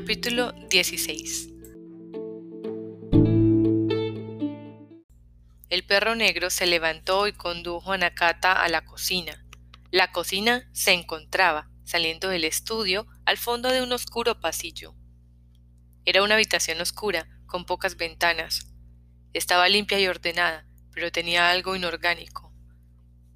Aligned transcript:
Capítulo 0.00 0.52
16 0.70 1.48
El 5.70 5.86
perro 5.88 6.14
negro 6.14 6.50
se 6.50 6.66
levantó 6.66 7.26
y 7.26 7.32
condujo 7.32 7.90
a 7.90 7.98
Nakata 7.98 8.52
a 8.62 8.68
la 8.68 8.84
cocina. 8.84 9.44
La 9.90 10.12
cocina 10.12 10.70
se 10.72 10.92
encontraba, 10.92 11.68
saliendo 11.82 12.28
del 12.28 12.44
estudio, 12.44 13.08
al 13.26 13.38
fondo 13.38 13.72
de 13.72 13.82
un 13.82 13.90
oscuro 13.90 14.38
pasillo. 14.38 14.94
Era 16.04 16.22
una 16.22 16.36
habitación 16.36 16.80
oscura, 16.80 17.28
con 17.46 17.64
pocas 17.64 17.96
ventanas. 17.96 18.72
Estaba 19.32 19.68
limpia 19.68 19.98
y 19.98 20.06
ordenada, 20.06 20.64
pero 20.92 21.10
tenía 21.10 21.50
algo 21.50 21.74
inorgánico. 21.74 22.54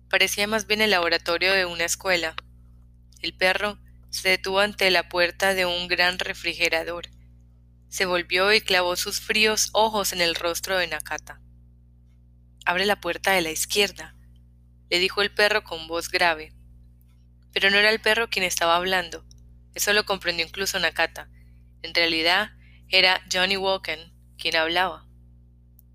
Parecía 0.08 0.46
más 0.46 0.68
bien 0.68 0.80
el 0.80 0.92
laboratorio 0.92 1.52
de 1.54 1.64
una 1.64 1.86
escuela. 1.86 2.36
El 3.20 3.36
perro 3.36 3.80
se 4.12 4.28
detuvo 4.28 4.60
ante 4.60 4.90
la 4.90 5.08
puerta 5.08 5.54
de 5.54 5.64
un 5.64 5.88
gran 5.88 6.18
refrigerador. 6.18 7.08
Se 7.88 8.04
volvió 8.04 8.52
y 8.52 8.60
clavó 8.60 8.94
sus 8.94 9.20
fríos 9.20 9.70
ojos 9.72 10.12
en 10.12 10.20
el 10.20 10.34
rostro 10.34 10.76
de 10.76 10.86
Nakata. 10.86 11.40
Abre 12.66 12.84
la 12.84 13.00
puerta 13.00 13.32
de 13.32 13.40
la 13.40 13.50
izquierda, 13.50 14.14
le 14.90 14.98
dijo 14.98 15.22
el 15.22 15.32
perro 15.32 15.64
con 15.64 15.88
voz 15.88 16.10
grave. 16.10 16.52
Pero 17.54 17.70
no 17.70 17.78
era 17.78 17.88
el 17.88 18.00
perro 18.00 18.28
quien 18.28 18.44
estaba 18.44 18.76
hablando. 18.76 19.24
Eso 19.74 19.94
lo 19.94 20.04
comprendió 20.04 20.44
incluso 20.44 20.78
Nakata. 20.78 21.30
En 21.80 21.94
realidad 21.94 22.52
era 22.88 23.22
Johnny 23.32 23.56
Walken 23.56 24.12
quien 24.36 24.56
hablaba. 24.56 25.06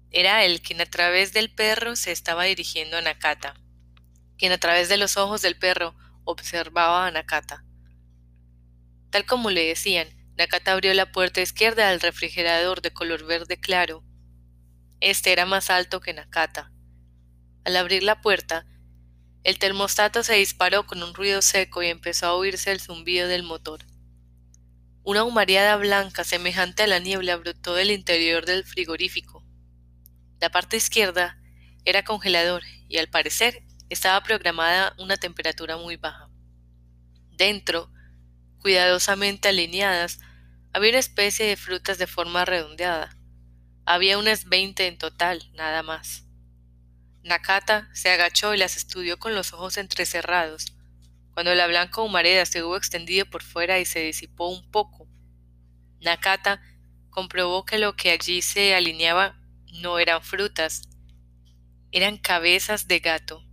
Era 0.09 0.43
él 0.43 0.61
quien 0.61 0.81
a 0.81 0.87
través 0.87 1.33
del 1.33 1.53
perro 1.53 1.95
se 1.95 2.11
estaba 2.11 2.45
dirigiendo 2.45 2.97
a 2.97 3.01
Nakata, 3.01 3.53
quien 4.39 4.51
a 4.51 4.57
través 4.57 4.89
de 4.89 4.97
los 4.97 5.17
ojos 5.17 5.43
del 5.43 5.59
perro 5.59 5.95
observaba 6.23 7.05
a 7.05 7.11
Nakata. 7.11 7.66
Tal 9.09 9.25
como 9.25 9.49
le 9.49 9.65
decían, 9.65 10.07
Nakata 10.37 10.73
abrió 10.73 10.93
la 10.93 11.11
puerta 11.11 11.41
izquierda 11.41 11.89
del 11.89 11.99
refrigerador 11.99 12.81
de 12.81 12.91
color 12.91 13.25
verde 13.25 13.59
claro. 13.59 14.03
Este 14.99 15.31
era 15.31 15.45
más 15.45 15.69
alto 15.69 15.99
que 15.99 16.13
Nakata. 16.13 16.71
Al 17.63 17.75
abrir 17.75 18.03
la 18.03 18.21
puerta, 18.21 18.65
el 19.43 19.59
termostato 19.59 20.23
se 20.23 20.33
disparó 20.35 20.85
con 20.85 21.01
un 21.03 21.13
ruido 21.13 21.41
seco 21.41 21.81
y 21.81 21.87
empezó 21.87 22.27
a 22.27 22.33
oírse 22.33 22.71
el 22.71 22.81
zumbido 22.81 23.27
del 23.27 23.43
motor. 23.43 23.85
Una 25.03 25.23
humariada 25.23 25.77
blanca 25.77 26.23
semejante 26.23 26.83
a 26.83 26.87
la 26.87 26.99
niebla 26.99 27.37
brotó 27.37 27.73
del 27.75 27.91
interior 27.91 28.45
del 28.45 28.65
frigorífico. 28.65 29.45
La 30.41 30.49
parte 30.49 30.75
izquierda 30.75 31.39
era 31.85 32.03
congelador 32.03 32.61
y 32.89 32.97
al 32.97 33.07
parecer 33.07 33.63
estaba 33.89 34.21
programada 34.21 34.93
una 34.99 35.15
temperatura 35.15 35.77
muy 35.77 35.95
baja. 35.95 36.29
Dentro, 37.31 37.89
cuidadosamente 38.59 39.49
alineadas, 39.49 40.19
había 40.73 40.91
una 40.91 40.99
especie 40.99 41.45
de 41.45 41.57
frutas 41.57 41.97
de 41.97 42.07
forma 42.07 42.45
redondeada. 42.45 43.17
Había 43.85 44.17
unas 44.17 44.45
veinte 44.45 44.87
en 44.87 44.97
total, 44.97 45.49
nada 45.53 45.81
más. 45.83 46.25
Nakata 47.23 47.89
se 47.93 48.09
agachó 48.09 48.53
y 48.53 48.57
las 48.57 48.77
estudió 48.77 49.17
con 49.19 49.35
los 49.35 49.53
ojos 49.53 49.77
entrecerrados. 49.77 50.75
Cuando 51.33 51.53
la 51.55 51.67
blanca 51.67 52.01
humareda 52.01 52.45
se 52.45 52.63
hubo 52.63 52.77
extendido 52.77 53.25
por 53.25 53.43
fuera 53.43 53.79
y 53.79 53.85
se 53.85 53.99
disipó 53.99 54.49
un 54.49 54.69
poco, 54.71 55.07
Nakata 55.99 56.61
comprobó 57.09 57.65
que 57.65 57.77
lo 57.77 57.95
que 57.95 58.11
allí 58.11 58.41
se 58.41 58.75
alineaba 58.75 59.39
no 59.81 59.99
eran 59.99 60.21
frutas, 60.21 60.83
eran 61.91 62.17
cabezas 62.17 62.87
de 62.87 62.99
gato. 62.99 63.43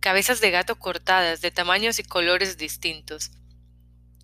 Cabezas 0.00 0.40
de 0.40 0.50
gato 0.50 0.78
cortadas, 0.78 1.40
de 1.40 1.50
tamaños 1.50 1.98
y 1.98 2.04
colores 2.04 2.56
distintos. 2.56 3.30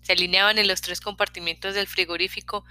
Se 0.01 0.13
alineaban 0.13 0.57
en 0.57 0.67
los 0.67 0.81
tres 0.81 1.01
compartimientos 1.01 1.75
del 1.75 1.87
frigorífico, 1.87 2.63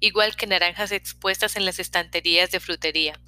igual 0.00 0.36
que 0.36 0.46
naranjas 0.46 0.92
expuestas 0.92 1.56
en 1.56 1.64
las 1.64 1.78
estanterías 1.78 2.50
de 2.50 2.60
frutería. 2.60 3.20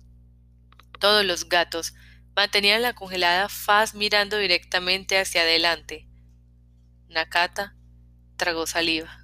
Todos 0.99 1.25
los 1.25 1.49
gatos 1.49 1.95
mantenían 2.35 2.83
la 2.83 2.95
congelada 2.95 3.49
faz 3.49 3.95
mirando 3.95 4.37
directamente 4.37 5.19
hacia 5.19 5.43
adelante. 5.43 6.07
Nakata 7.09 7.75
tragó 8.37 8.67
saliva. 8.67 9.19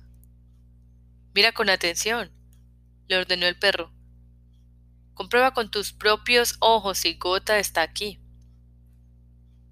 Mira 1.34 1.52
con 1.52 1.68
atención, 1.68 2.32
le 3.08 3.18
ordenó 3.18 3.46
el 3.46 3.58
perro. 3.58 3.92
Comprueba 5.14 5.52
con 5.52 5.70
tus 5.70 5.92
propios 5.92 6.56
ojos 6.60 6.98
si 6.98 7.14
Gota 7.14 7.58
está 7.58 7.82
aquí. 7.82 8.20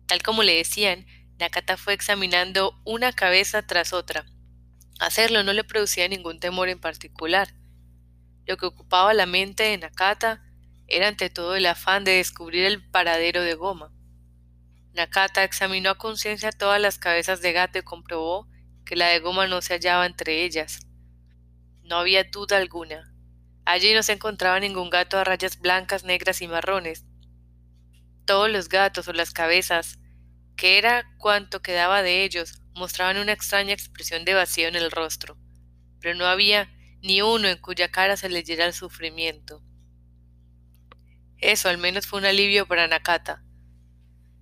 Tal 0.07 0.23
como 0.23 0.43
le 0.43 0.57
decían, 0.57 1.07
Nakata 1.39 1.77
fue 1.77 1.95
examinando 1.95 2.79
una 2.85 3.13
cabeza 3.13 3.67
tras 3.67 3.93
otra. 3.93 4.27
Hacerlo 5.01 5.43
no 5.43 5.55
le 5.55 5.65
producía 5.65 6.07
ningún 6.09 6.41
temor 6.41 6.69
en 6.69 6.79
particular. 6.79 7.55
Lo 8.45 8.59
que 8.59 8.67
ocupaba 8.67 9.15
la 9.15 9.25
mente 9.25 9.63
de 9.63 9.79
Nakata 9.79 10.45
era 10.89 11.09
ante 11.09 11.31
todo 11.31 11.57
el 11.57 11.65
afán 11.65 12.05
de 12.05 12.13
descubrir 12.13 12.67
el 12.67 12.87
paradero 12.91 13.41
de 13.41 13.55
Goma. 13.55 13.95
Nakata 14.93 15.43
examinó 15.43 15.89
a 15.89 15.99
conciencia 15.99 16.53
todas 16.53 16.83
las 16.83 16.99
cabezas 16.99 17.41
de 17.41 17.53
gato 17.53 17.79
y 17.79 17.83
comprobó 17.83 18.47
que 18.85 18.95
la 18.95 19.07
de 19.07 19.21
Goma 19.21 19.47
no 19.47 19.63
se 19.63 19.73
hallaba 19.73 20.05
entre 20.05 20.45
ellas. 20.45 20.87
No 21.83 21.97
había 21.97 22.25
duda 22.25 22.59
alguna. 22.59 23.15
Allí 23.65 23.95
no 23.95 24.03
se 24.03 24.13
encontraba 24.13 24.61
ningún 24.61 24.91
gato 24.91 25.17
a 25.17 25.25
rayas 25.25 25.59
blancas, 25.59 26.05
negras 26.05 26.43
y 26.43 26.47
marrones. 26.47 27.07
Todos 28.27 28.51
los 28.51 28.69
gatos 28.69 29.09
o 29.09 29.15
las 29.15 29.33
cabezas, 29.33 29.99
que 30.57 30.77
era 30.77 31.07
cuanto 31.17 31.63
quedaba 31.63 32.03
de 32.03 32.23
ellos, 32.23 32.60
mostraban 32.81 33.19
una 33.19 33.33
extraña 33.33 33.73
expresión 33.73 34.25
de 34.25 34.35
vacío 34.35 34.67
en 34.67 34.75
el 34.75 34.91
rostro, 34.91 35.39
pero 36.01 36.17
no 36.17 36.27
había 36.27 36.69
ni 37.03 37.23
uno 37.23 37.49
en 37.49 37.59
cuya 37.59 37.91
cara 37.91 38.17
se 38.17 38.29
leyera 38.29 38.67
el 38.67 38.75
sufrimiento. 38.75 39.63
Eso 41.39 41.69
al 41.69 41.79
menos 41.79 42.07
fue 42.07 42.19
un 42.19 42.27
alivio 42.27 42.67
para 42.67 42.89
Nakata. 42.89 43.45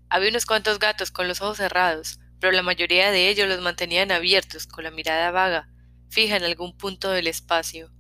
Había 0.08 0.30
unos 0.30 0.46
cuantos 0.46 0.78
gatos 0.78 1.10
con 1.10 1.28
los 1.28 1.40
ojos 1.42 1.58
cerrados, 1.58 2.18
pero 2.40 2.52
la 2.52 2.62
mayoría 2.62 3.10
de 3.10 3.28
ellos 3.28 3.48
los 3.48 3.60
mantenían 3.60 4.10
abiertos, 4.10 4.66
con 4.66 4.84
la 4.84 4.90
mirada 4.90 5.30
vaga, 5.30 5.68
fija 6.08 6.36
en 6.36 6.44
algún 6.44 6.76
punto 6.76 7.10
del 7.10 7.26
espacio. 7.26 7.92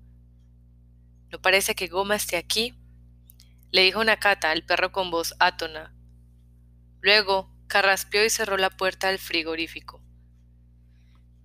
¿No 1.30 1.40
parece 1.40 1.74
que 1.74 1.88
Goma 1.88 2.16
esté 2.16 2.36
aquí? 2.36 2.74
le 3.70 3.82
dijo 3.82 4.02
Nakata 4.02 4.50
al 4.50 4.64
perro 4.64 4.92
con 4.92 5.10
voz 5.10 5.34
átona. 5.38 5.94
Luego 7.00 7.54
carraspeó 7.66 8.24
y 8.24 8.30
cerró 8.30 8.56
la 8.56 8.70
puerta 8.70 9.08
del 9.08 9.18
frigorífico. 9.18 10.02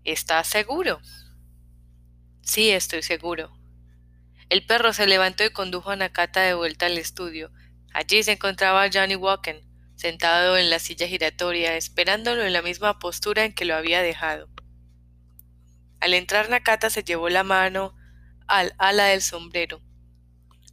¿Estás 0.06 0.48
seguro? 0.48 1.00
Sí, 2.42 2.72
estoy 2.72 3.04
seguro. 3.04 3.58
El 4.50 4.66
perro 4.66 4.92
se 4.92 5.08
levantó 5.08 5.46
y 5.46 5.52
condujo 5.52 5.92
a 5.92 5.96
Nakata 5.96 6.42
de 6.42 6.56
vuelta 6.56 6.88
al 6.88 6.98
estudio. 6.98 7.54
Allí 7.94 8.22
se 8.22 8.34
encontraba 8.34 8.90
Johnny 8.94 9.16
Walken, 9.16 9.62
sentado 9.96 10.58
en 10.58 10.70
la 10.70 10.80
silla 10.80 11.08
giratoria, 11.08 11.78
esperándolo 11.78 12.44
en 12.44 12.52
la 12.52 12.62
misma 12.62 13.00
postura 13.00 13.46
en 13.46 13.54
que 13.54 13.64
lo 13.64 13.76
había 13.76 14.02
dejado. 14.02 14.50
Al 16.02 16.14
entrar 16.14 16.50
Nakata 16.50 16.90
se 16.90 17.06
llevó 17.06 17.30
la 17.30 17.46
mano 17.46 17.96
al 18.48 18.76
ala 18.80 19.06
del 19.06 19.22
sombrero, 19.22 19.82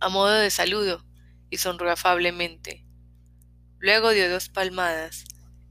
a 0.00 0.08
modo 0.08 0.34
de 0.34 0.50
saludo, 0.50 1.06
y 1.50 1.58
sonrió 1.58 1.92
afablemente. 1.92 2.84
Luego 3.78 4.10
dio 4.10 4.28
dos 4.28 4.48
palmadas. 4.48 5.24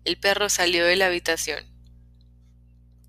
El 0.05 0.17
perro 0.17 0.47
salió 0.47 0.85
de 0.85 0.95
la 0.95 1.07
habitación. 1.07 1.78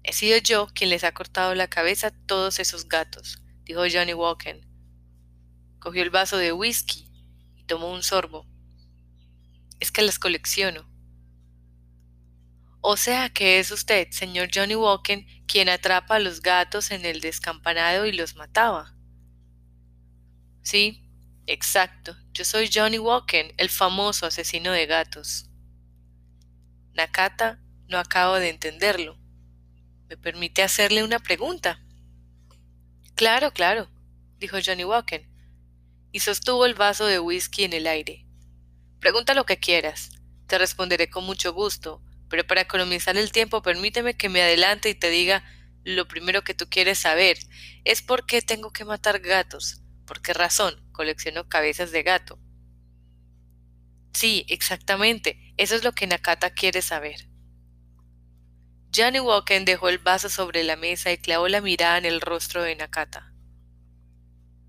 He 0.03 0.12
sido 0.12 0.38
yo 0.38 0.69
quien 0.75 0.91
les 0.91 1.05
ha 1.05 1.12
cortado 1.12 1.55
la 1.55 1.69
cabeza 1.69 2.09
a 2.09 2.27
todos 2.27 2.59
esos 2.59 2.88
gatos, 2.88 3.43
dijo 3.65 3.83
Johnny 3.91 4.15
Walken, 4.15 4.66
Cogió 5.78 6.03
el 6.03 6.11
vaso 6.11 6.37
de 6.37 6.53
whisky 6.53 7.11
y 7.56 7.65
tomó 7.65 7.91
un 7.91 8.03
sorbo. 8.03 8.47
Es 9.78 9.91
que 9.91 10.03
las 10.03 10.19
colecciono. 10.19 10.91
O 12.83 12.97
sea 12.97 13.28
que 13.30 13.59
es 13.59 13.71
usted, 13.71 14.09
señor 14.10 14.48
Johnny 14.54 14.75
Walken, 14.75 15.27
quien 15.47 15.69
atrapa 15.69 16.16
a 16.16 16.19
los 16.19 16.41
gatos 16.41 16.91
en 16.91 17.04
el 17.04 17.21
descampanado 17.21 18.07
y 18.07 18.13
los 18.13 18.36
mataba. 18.36 18.95
Sí, 20.63 21.03
exacto. 21.47 22.16
Yo 22.33 22.45
soy 22.45 22.71
Johnny 22.72 22.98
Walken, 22.98 23.53
el 23.59 23.69
famoso 23.69 24.27
asesino 24.27 24.72
de 24.72 24.86
gatos. 24.86 25.51
Nakata 26.95 27.60
no 27.89 27.98
acabo 27.98 28.36
de 28.36 28.48
entenderlo. 28.48 29.20
¿Me 30.10 30.16
permite 30.16 30.65
hacerle 30.65 31.04
una 31.04 31.21
pregunta? 31.21 31.80
Claro, 33.15 33.53
claro, 33.53 33.89
dijo 34.39 34.57
Johnny 34.60 34.83
Walken 34.83 35.30
y 36.10 36.18
sostuvo 36.18 36.66
el 36.66 36.74
vaso 36.74 37.07
de 37.07 37.21
whisky 37.21 37.62
en 37.62 37.74
el 37.74 37.86
aire. 37.86 38.27
Pregunta 38.98 39.34
lo 39.34 39.47
que 39.47 39.59
quieras. 39.59 40.10
Te 40.48 40.59
responderé 40.59 41.09
con 41.09 41.24
mucho 41.24 41.53
gusto, 41.53 42.03
pero 42.28 42.45
para 42.45 42.62
economizar 42.62 43.16
el 43.16 43.30
tiempo 43.30 43.62
permíteme 43.62 44.16
que 44.16 44.28
me 44.28 44.42
adelante 44.42 44.89
y 44.89 44.97
te 44.97 45.10
diga 45.10 45.45
lo 45.84 46.09
primero 46.09 46.42
que 46.42 46.54
tú 46.54 46.68
quieres 46.68 46.98
saber. 46.98 47.39
Es 47.84 48.03
por 48.03 48.27
qué 48.27 48.42
tengo 48.42 48.72
que 48.72 48.84
matar 48.84 49.21
gatos. 49.21 49.80
¿Por 50.06 50.22
qué 50.22 50.33
razón? 50.33 50.74
Colecciono 50.91 51.48
cabezas 51.48 51.92
de 51.92 52.03
gato. 52.03 52.41
Sí, 54.13 54.45
exactamente. 54.48 55.54
Eso 55.56 55.77
es 55.77 55.84
lo 55.84 55.92
que 55.92 56.09
Nakata 56.09 56.51
quiere 56.51 56.83
saber. 56.83 57.29
Johnny 58.95 59.21
Walken 59.21 59.65
dejó 59.65 59.89
el 59.89 59.98
vaso 59.98 60.28
sobre 60.28 60.65
la 60.65 60.75
mesa 60.75 61.13
y 61.13 61.19
clavó 61.19 61.47
la 61.47 61.60
mirada 61.60 61.98
en 61.98 62.04
el 62.04 62.21
rostro 62.21 62.63
de 62.63 62.75
Nakata. 62.75 63.33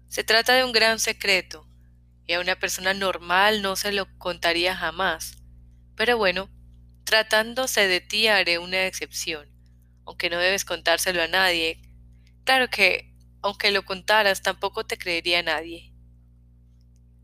Se 0.10 0.24
trata 0.24 0.54
de 0.54 0.64
un 0.64 0.72
gran 0.72 1.00
secreto, 1.00 1.68
y 2.28 2.34
a 2.34 2.40
una 2.40 2.56
persona 2.56 2.94
normal 2.94 3.62
no 3.62 3.76
se 3.76 3.92
lo 3.92 4.08
contaría 4.20 4.76
jamás. 4.76 5.38
Pero 5.96 6.18
bueno, 6.18 6.50
tratándose 7.04 7.88
de 7.88 8.00
ti 8.00 8.28
haré 8.28 8.60
una 8.60 8.86
excepción, 8.86 9.50
aunque 10.06 10.30
no 10.30 10.38
debes 10.38 10.66
contárselo 10.66 11.24
a 11.24 11.28
nadie. 11.28 11.82
Claro 12.44 12.70
que, 12.70 13.14
aunque 13.42 13.72
lo 13.72 13.84
contaras, 13.86 14.44
tampoco 14.44 14.86
te 14.86 14.98
creería 14.98 15.42
nadie. 15.42 15.94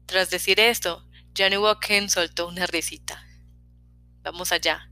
Tras 0.07 0.29
decir 0.29 0.59
esto, 0.59 1.07
Johnny 1.38 1.57
Walken 1.57 2.09
soltó 2.09 2.47
una 2.47 2.65
risita. 2.65 3.23
Vamos 4.23 4.51
allá. 4.51 4.86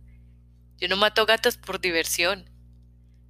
Yo 0.77 0.89
no 0.89 0.98
mato 0.98 1.25
gatos 1.25 1.56
por 1.56 1.80
diversión. 1.80 2.50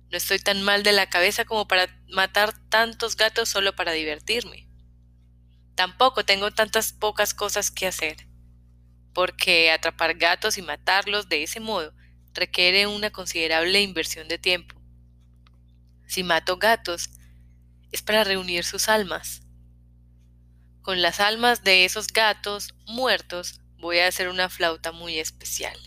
No 0.09 0.17
estoy 0.17 0.39
tan 0.39 0.63
mal 0.63 0.81
de 0.81 0.93
la 0.93 1.09
cabeza 1.09 1.45
como 1.45 1.67
para 1.67 1.87
matar 2.09 2.53
tantos 2.69 3.15
gatos 3.15 3.49
solo 3.49 3.75
para 3.75 3.91
divertirme. 3.91 4.67
Tampoco 5.75 6.25
tengo 6.25 6.51
tantas 6.51 6.93
pocas 6.93 7.33
cosas 7.33 7.69
que 7.69 7.85
hacer, 7.85 8.27
porque 9.13 9.71
atrapar 9.71 10.15
gatos 10.15 10.57
y 10.57 10.61
matarlos 10.61 11.29
de 11.29 11.43
ese 11.43 11.59
modo 11.59 11.93
requiere 12.33 12.87
una 12.87 13.11
considerable 13.11 13.81
inversión 13.81 14.27
de 14.27 14.39
tiempo. 14.39 14.75
Si 16.07 16.23
mato 16.23 16.57
gatos, 16.57 17.09
es 17.91 18.01
para 18.01 18.23
reunir 18.23 18.63
sus 18.63 18.89
almas. 18.89 19.43
Con 20.81 21.01
las 21.01 21.19
almas 21.19 21.63
de 21.63 21.85
esos 21.85 22.07
gatos 22.07 22.73
muertos 22.87 23.61
voy 23.77 23.99
a 23.99 24.07
hacer 24.07 24.29
una 24.29 24.49
flauta 24.49 24.91
muy 24.91 25.19
especial 25.19 25.77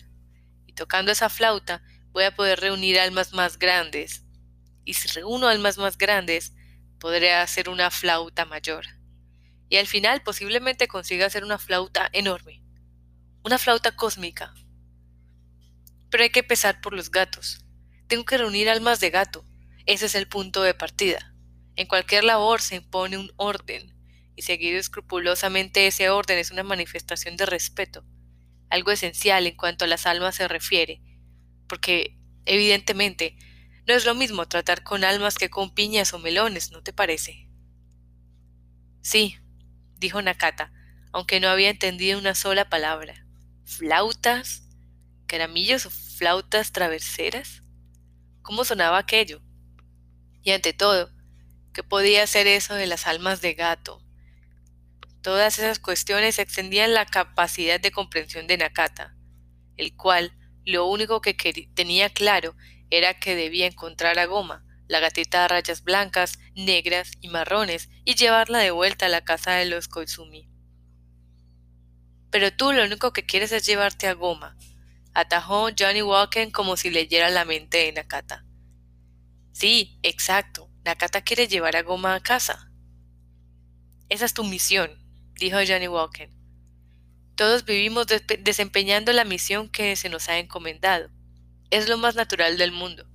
tocando 0.78 1.10
esa 1.10 1.28
flauta 1.28 1.82
voy 2.12 2.22
a 2.22 2.34
poder 2.36 2.60
reunir 2.60 3.00
almas 3.00 3.32
más 3.32 3.58
grandes. 3.58 4.24
Y 4.84 4.94
si 4.94 5.08
reúno 5.08 5.48
almas 5.48 5.76
más 5.76 5.98
grandes, 5.98 6.54
podré 7.00 7.34
hacer 7.34 7.68
una 7.68 7.90
flauta 7.90 8.44
mayor. 8.44 8.86
Y 9.68 9.76
al 9.76 9.88
final 9.88 10.22
posiblemente 10.22 10.86
consiga 10.86 11.26
hacer 11.26 11.42
una 11.42 11.58
flauta 11.58 12.08
enorme. 12.12 12.62
Una 13.42 13.58
flauta 13.58 13.96
cósmica. 13.96 14.54
Pero 16.10 16.22
hay 16.22 16.30
que 16.30 16.40
empezar 16.40 16.80
por 16.80 16.94
los 16.94 17.10
gatos. 17.10 17.64
Tengo 18.06 18.24
que 18.24 18.38
reunir 18.38 18.70
almas 18.70 19.00
de 19.00 19.10
gato. 19.10 19.44
Ese 19.84 20.06
es 20.06 20.14
el 20.14 20.28
punto 20.28 20.62
de 20.62 20.74
partida. 20.74 21.34
En 21.74 21.88
cualquier 21.88 22.22
labor 22.22 22.62
se 22.62 22.76
impone 22.76 23.18
un 23.18 23.32
orden, 23.36 23.94
y 24.36 24.42
seguir 24.42 24.76
escrupulosamente 24.76 25.88
ese 25.88 26.08
orden 26.08 26.38
es 26.38 26.52
una 26.52 26.62
manifestación 26.62 27.36
de 27.36 27.46
respeto 27.46 28.04
algo 28.70 28.90
esencial 28.90 29.46
en 29.46 29.56
cuanto 29.56 29.84
a 29.84 29.88
las 29.88 30.06
almas 30.06 30.36
se 30.36 30.48
refiere, 30.48 31.00
porque, 31.66 32.18
evidentemente, 32.44 33.36
no 33.86 33.94
es 33.94 34.04
lo 34.04 34.14
mismo 34.14 34.46
tratar 34.46 34.82
con 34.82 35.04
almas 35.04 35.36
que 35.36 35.50
con 35.50 35.74
piñas 35.74 36.12
o 36.12 36.18
melones, 36.18 36.70
¿no 36.72 36.82
te 36.82 36.92
parece? 36.92 37.48
Sí, 39.00 39.38
dijo 39.96 40.20
Nakata, 40.20 40.72
aunque 41.12 41.40
no 41.40 41.48
había 41.48 41.70
entendido 41.70 42.18
una 42.18 42.34
sola 42.34 42.68
palabra. 42.68 43.26
¿Flautas? 43.64 44.68
¿Caramillos 45.26 45.86
o 45.86 45.90
flautas 45.90 46.72
traverseras? 46.72 47.62
¿Cómo 48.42 48.64
sonaba 48.64 48.98
aquello? 48.98 49.42
Y 50.42 50.52
ante 50.52 50.72
todo, 50.72 51.10
¿qué 51.72 51.82
podía 51.82 52.26
ser 52.26 52.46
eso 52.46 52.74
de 52.74 52.86
las 52.86 53.06
almas 53.06 53.40
de 53.40 53.54
gato? 53.54 54.02
Todas 55.28 55.58
esas 55.58 55.78
cuestiones 55.78 56.38
extendían 56.38 56.94
la 56.94 57.04
capacidad 57.04 57.78
de 57.78 57.90
comprensión 57.90 58.46
de 58.46 58.56
Nakata, 58.56 59.14
el 59.76 59.94
cual 59.94 60.32
lo 60.64 60.86
único 60.86 61.20
que 61.20 61.34
tenía 61.74 62.08
claro 62.08 62.56
era 62.88 63.12
que 63.12 63.36
debía 63.36 63.66
encontrar 63.66 64.18
a 64.18 64.24
Goma, 64.24 64.64
la 64.86 65.00
gatita 65.00 65.42
de 65.42 65.48
rayas 65.48 65.82
blancas, 65.82 66.38
negras 66.54 67.10
y 67.20 67.28
marrones, 67.28 67.90
y 68.06 68.14
llevarla 68.14 68.60
de 68.60 68.70
vuelta 68.70 69.04
a 69.04 69.10
la 69.10 69.22
casa 69.22 69.52
de 69.52 69.66
los 69.66 69.86
Koizumi. 69.86 70.48
Pero 72.30 72.50
tú 72.50 72.72
lo 72.72 72.82
único 72.82 73.12
que 73.12 73.26
quieres 73.26 73.52
es 73.52 73.66
llevarte 73.66 74.08
a 74.08 74.14
Goma, 74.14 74.56
atajó 75.12 75.68
Johnny 75.78 76.00
Walken 76.00 76.52
como 76.52 76.78
si 76.78 76.88
leyera 76.88 77.28
la 77.28 77.44
mente 77.44 77.76
de 77.76 77.92
Nakata. 77.92 78.46
Sí, 79.52 79.98
exacto. 80.02 80.70
Nakata 80.86 81.20
quiere 81.20 81.48
llevar 81.48 81.76
a 81.76 81.82
Goma 81.82 82.14
a 82.14 82.20
casa. 82.20 82.72
Esa 84.08 84.24
es 84.24 84.32
tu 84.32 84.42
misión, 84.42 85.06
dijo 85.38 85.58
Johnny 85.66 85.88
Walken. 85.88 86.30
Todos 87.36 87.64
vivimos 87.64 88.06
desempeñando 88.40 89.12
la 89.12 89.24
misión 89.24 89.68
que 89.68 89.94
se 89.94 90.08
nos 90.08 90.28
ha 90.28 90.38
encomendado. 90.38 91.10
Es 91.70 91.88
lo 91.88 91.96
más 91.96 92.16
natural 92.16 92.58
del 92.58 92.72
mundo. 92.72 93.06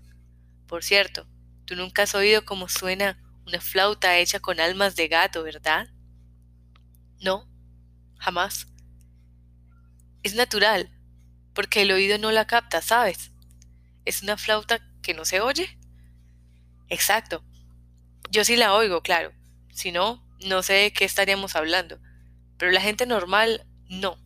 Por 0.68 0.84
cierto, 0.84 1.28
tú 1.66 1.76
nunca 1.76 2.04
has 2.04 2.16
oído 2.16 2.46
cómo 2.46 2.70
suena 2.70 3.20
una 3.46 3.60
flauta 3.60 4.18
hecha 4.18 4.40
con 4.40 4.62
almas 4.62 4.96
de 4.96 5.10
gato, 5.10 5.44
¿verdad? 5.44 5.90
No, 7.20 7.50
jamás. 8.18 8.68
Es 10.24 10.36
natural, 10.36 10.90
porque 11.54 11.82
el 11.82 11.92
oído 11.92 12.18
no 12.18 12.32
la 12.32 12.48
capta, 12.48 12.82
¿sabes? 12.82 13.34
Es 14.06 14.24
una 14.24 14.38
flauta 14.38 14.80
que 15.02 15.14
no 15.14 15.26
se 15.26 15.42
oye. 15.42 15.78
Exacto. 16.88 17.44
Yo 18.32 18.46
sí 18.46 18.56
la 18.56 18.74
oigo, 18.74 19.02
claro. 19.02 19.34
Si 19.74 19.92
no, 19.92 20.26
no 20.46 20.64
sé 20.64 20.74
de 20.74 20.94
qué 20.94 21.04
estaríamos 21.04 21.58
hablando 21.58 22.00
pero 22.58 22.72
la 22.72 22.82
gente 22.82 23.06
normal 23.06 23.66
no. 23.88 24.18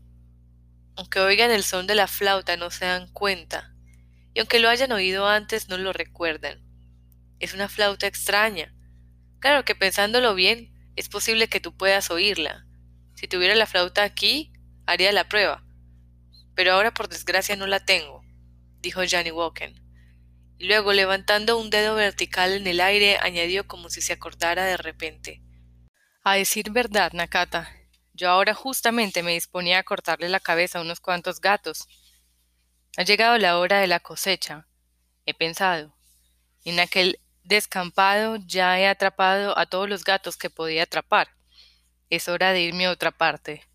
Aunque 0.96 1.20
oigan 1.20 1.52
el 1.52 1.64
son 1.64 1.88
de 1.88 1.96
la 1.96 2.08
flauta 2.08 2.58
no 2.58 2.72
se 2.72 2.86
dan 2.86 3.12
cuenta, 3.12 3.74
y 4.34 4.40
aunque 4.40 4.60
lo 4.60 4.70
hayan 4.70 4.92
oído 4.92 5.28
antes 5.28 5.70
no 5.70 5.78
lo 5.78 5.94
recuerdan. 5.94 6.62
Es 7.40 7.54
una 7.54 7.70
flauta 7.70 8.08
extraña. 8.08 8.74
Claro 9.40 9.64
que 9.66 9.76
pensándolo 9.76 10.34
bien, 10.36 10.74
es 10.96 11.10
posible 11.10 11.48
que 11.48 11.60
tú 11.60 11.76
puedas 11.76 12.10
oírla. 12.10 12.66
Si 13.16 13.28
tuviera 13.28 13.56
la 13.56 13.68
flauta 13.68 14.04
aquí, 14.04 14.52
haría 14.86 15.12
la 15.12 15.30
prueba. 15.30 15.64
Pero 16.56 16.74
ahora 16.74 16.94
por 16.94 17.08
desgracia 17.08 17.56
no 17.56 17.68
la 17.68 17.80
tengo, 17.80 18.24
dijo 18.82 19.02
Johnny 19.10 19.32
Walken. 19.32 19.84
Y 20.60 20.66
luego, 20.66 20.92
levantando 20.92 21.60
un 21.60 21.70
dedo 21.70 21.94
vertical 21.94 22.54
en 22.54 22.66
el 22.66 22.82
aire, 22.82 23.18
añadió 23.22 23.68
como 23.68 23.90
si 23.90 24.02
se 24.02 24.14
acordara 24.14 24.66
de 24.66 24.78
repente. 24.78 25.44
A 26.24 26.34
decir 26.34 26.72
verdad, 26.72 27.14
Nakata, 27.14 27.77
yo 28.18 28.30
ahora 28.32 28.56
justamente 28.56 29.22
me 29.22 29.34
disponía 29.34 29.78
a 29.80 29.84
cortarle 29.84 30.28
la 30.28 30.40
cabeza 30.40 30.80
a 30.80 30.82
unos 30.82 31.00
cuantos 31.00 31.40
gatos. 31.40 31.88
Ha 32.98 33.04
llegado 33.04 33.38
la 33.38 33.60
hora 33.60 33.80
de 33.80 33.86
la 33.86 34.00
cosecha. 34.00 34.68
He 35.28 35.36
pensado. 35.36 35.96
En 36.66 36.80
aquel 36.80 37.20
descampado 37.44 38.38
ya 38.38 38.80
he 38.80 38.88
atrapado 38.88 39.58
a 39.58 39.68
todos 39.68 39.88
los 39.88 40.04
gatos 40.04 40.36
que 40.36 40.50
podía 40.50 40.84
atrapar. 40.84 41.30
Es 42.10 42.28
hora 42.28 42.54
de 42.54 42.62
irme 42.62 42.88
a 42.88 42.92
otra 42.92 43.12
parte. 43.12 43.68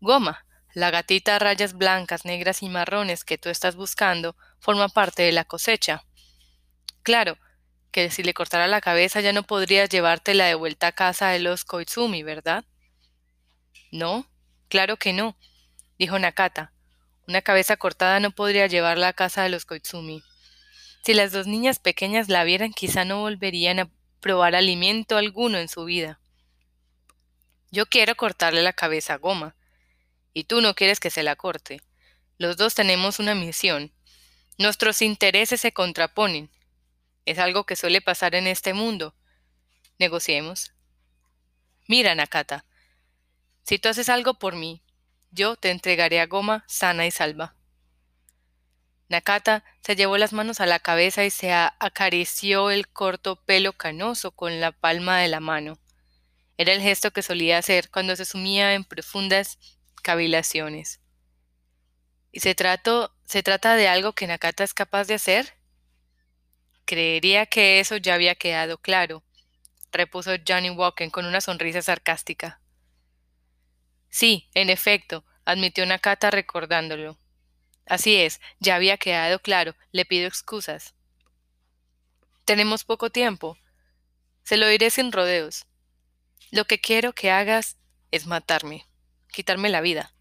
Goma, 0.00 0.46
la 0.72 0.90
gatita 0.90 1.34
a 1.34 1.38
rayas 1.40 1.72
blancas, 1.72 2.24
negras 2.24 2.62
y 2.62 2.68
marrones 2.68 3.24
que 3.24 3.38
tú 3.38 3.48
estás 3.48 3.74
buscando, 3.74 4.36
forma 4.60 4.88
parte 4.88 5.24
de 5.24 5.32
la 5.32 5.44
cosecha. 5.44 6.04
Claro, 7.02 7.36
que 7.90 8.10
si 8.10 8.22
le 8.22 8.34
cortara 8.34 8.68
la 8.68 8.80
cabeza 8.80 9.20
ya 9.20 9.32
no 9.32 9.42
podrías 9.42 9.88
llevártela 9.88 10.46
de 10.46 10.54
vuelta 10.54 10.88
a 10.88 10.92
casa 10.92 11.30
de 11.30 11.40
los 11.40 11.64
Koizumi, 11.64 12.22
¿verdad? 12.22 12.64
No, 13.90 14.28
claro 14.68 14.96
que 14.96 15.12
no, 15.12 15.36
dijo 15.98 16.18
Nakata. 16.18 16.72
Una 17.26 17.42
cabeza 17.42 17.76
cortada 17.76 18.20
no 18.20 18.30
podría 18.30 18.66
llevarla 18.66 19.08
a 19.08 19.12
casa 19.12 19.42
de 19.42 19.48
los 19.48 19.64
Koitsumi. 19.64 20.22
Si 21.04 21.14
las 21.14 21.32
dos 21.32 21.46
niñas 21.46 21.78
pequeñas 21.78 22.28
la 22.28 22.44
vieran, 22.44 22.72
quizá 22.72 23.04
no 23.04 23.20
volverían 23.20 23.80
a 23.80 23.90
probar 24.20 24.54
alimento 24.54 25.16
alguno 25.16 25.58
en 25.58 25.68
su 25.68 25.84
vida. 25.84 26.20
Yo 27.70 27.86
quiero 27.86 28.14
cortarle 28.16 28.62
la 28.62 28.72
cabeza 28.72 29.14
a 29.14 29.18
Goma, 29.18 29.56
y 30.32 30.44
tú 30.44 30.60
no 30.60 30.74
quieres 30.74 31.00
que 31.00 31.10
se 31.10 31.22
la 31.22 31.36
corte. 31.36 31.82
Los 32.38 32.56
dos 32.56 32.74
tenemos 32.74 33.18
una 33.18 33.34
misión. 33.34 33.92
Nuestros 34.56 35.02
intereses 35.02 35.60
se 35.60 35.72
contraponen. 35.72 36.50
Es 37.24 37.38
algo 37.38 37.64
que 37.64 37.76
suele 37.76 38.00
pasar 38.00 38.34
en 38.34 38.46
este 38.46 38.72
mundo. 38.72 39.14
Negociemos. 39.98 40.72
Mira, 41.86 42.14
Nakata, 42.14 42.64
si 43.68 43.78
tú 43.78 43.90
haces 43.90 44.08
algo 44.08 44.32
por 44.32 44.56
mí, 44.56 44.80
yo 45.30 45.54
te 45.54 45.68
entregaré 45.68 46.20
a 46.20 46.26
Goma 46.26 46.64
sana 46.68 47.06
y 47.06 47.10
salva. 47.10 47.54
Nakata 49.10 49.62
se 49.82 49.94
llevó 49.94 50.16
las 50.16 50.32
manos 50.32 50.62
a 50.62 50.66
la 50.66 50.78
cabeza 50.78 51.22
y 51.26 51.28
se 51.28 51.52
acarició 51.52 52.70
el 52.70 52.88
corto 52.88 53.36
pelo 53.44 53.74
canoso 53.74 54.30
con 54.30 54.58
la 54.58 54.72
palma 54.72 55.18
de 55.18 55.28
la 55.28 55.40
mano. 55.40 55.78
Era 56.56 56.72
el 56.72 56.80
gesto 56.80 57.10
que 57.10 57.20
solía 57.20 57.58
hacer 57.58 57.90
cuando 57.90 58.16
se 58.16 58.24
sumía 58.24 58.72
en 58.72 58.84
profundas 58.84 59.58
cavilaciones. 60.02 61.02
¿Y 62.32 62.40
se, 62.40 62.56
se 63.26 63.42
trata 63.42 63.76
de 63.76 63.88
algo 63.88 64.14
que 64.14 64.26
Nakata 64.26 64.64
es 64.64 64.72
capaz 64.72 65.08
de 65.08 65.14
hacer? 65.14 65.58
Creería 66.86 67.44
que 67.44 67.80
eso 67.80 67.98
ya 67.98 68.14
había 68.14 68.34
quedado 68.34 68.78
claro, 68.78 69.24
repuso 69.92 70.30
Johnny 70.48 70.70
Walken 70.70 71.10
con 71.10 71.26
una 71.26 71.42
sonrisa 71.42 71.82
sarcástica. 71.82 72.62
Sí, 74.08 74.48
en 74.54 74.70
efecto, 74.70 75.24
admitió 75.44 75.84
Nakata 75.86 76.30
recordándolo. 76.30 77.18
Así 77.86 78.16
es, 78.16 78.40
ya 78.60 78.74
había 78.74 78.98
quedado 78.98 79.40
claro, 79.40 79.74
le 79.92 80.04
pido 80.04 80.26
excusas. 80.26 80.94
Tenemos 82.44 82.84
poco 82.84 83.10
tiempo. 83.10 83.58
Se 84.42 84.56
lo 84.56 84.66
diré 84.68 84.90
sin 84.90 85.12
rodeos. 85.12 85.66
Lo 86.50 86.64
que 86.64 86.80
quiero 86.80 87.12
que 87.12 87.30
hagas 87.30 87.76
es 88.10 88.26
matarme, 88.26 88.86
quitarme 89.30 89.68
la 89.68 89.80
vida. 89.80 90.14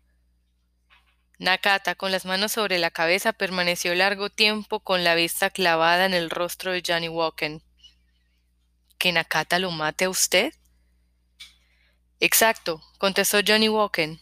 Nakata, 1.39 1.95
con 1.95 2.11
las 2.11 2.25
manos 2.25 2.53
sobre 2.53 2.79
la 2.79 2.89
cabeza, 2.89 3.31
permaneció 3.31 3.93
largo 3.95 4.29
tiempo 4.29 4.79
con 4.79 5.03
la 5.03 5.13
vista 5.13 5.49
clavada 5.49 6.05
en 6.05 6.13
el 6.13 6.29
rostro 6.29 6.71
de 6.71 6.83
Johnny 6.85 7.09
Walken. 7.09 7.61
¿Que 8.97 9.11
Nakata 9.11 9.59
lo 9.59 9.71
mate 9.71 10.05
a 10.05 10.09
usted? 10.09 10.51
Exacto, 12.19 12.81
contestó 12.97 13.39
Johnny 13.45 13.69
Walken. 13.69 14.19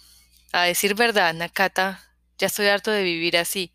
A 0.52 0.64
decir 0.64 0.96
verdad, 0.96 1.34
Nakata, 1.34 2.04
ya 2.38 2.48
estoy 2.48 2.68
harto 2.68 2.92
de 2.92 3.04
vivir 3.04 3.38
así. 3.38 3.74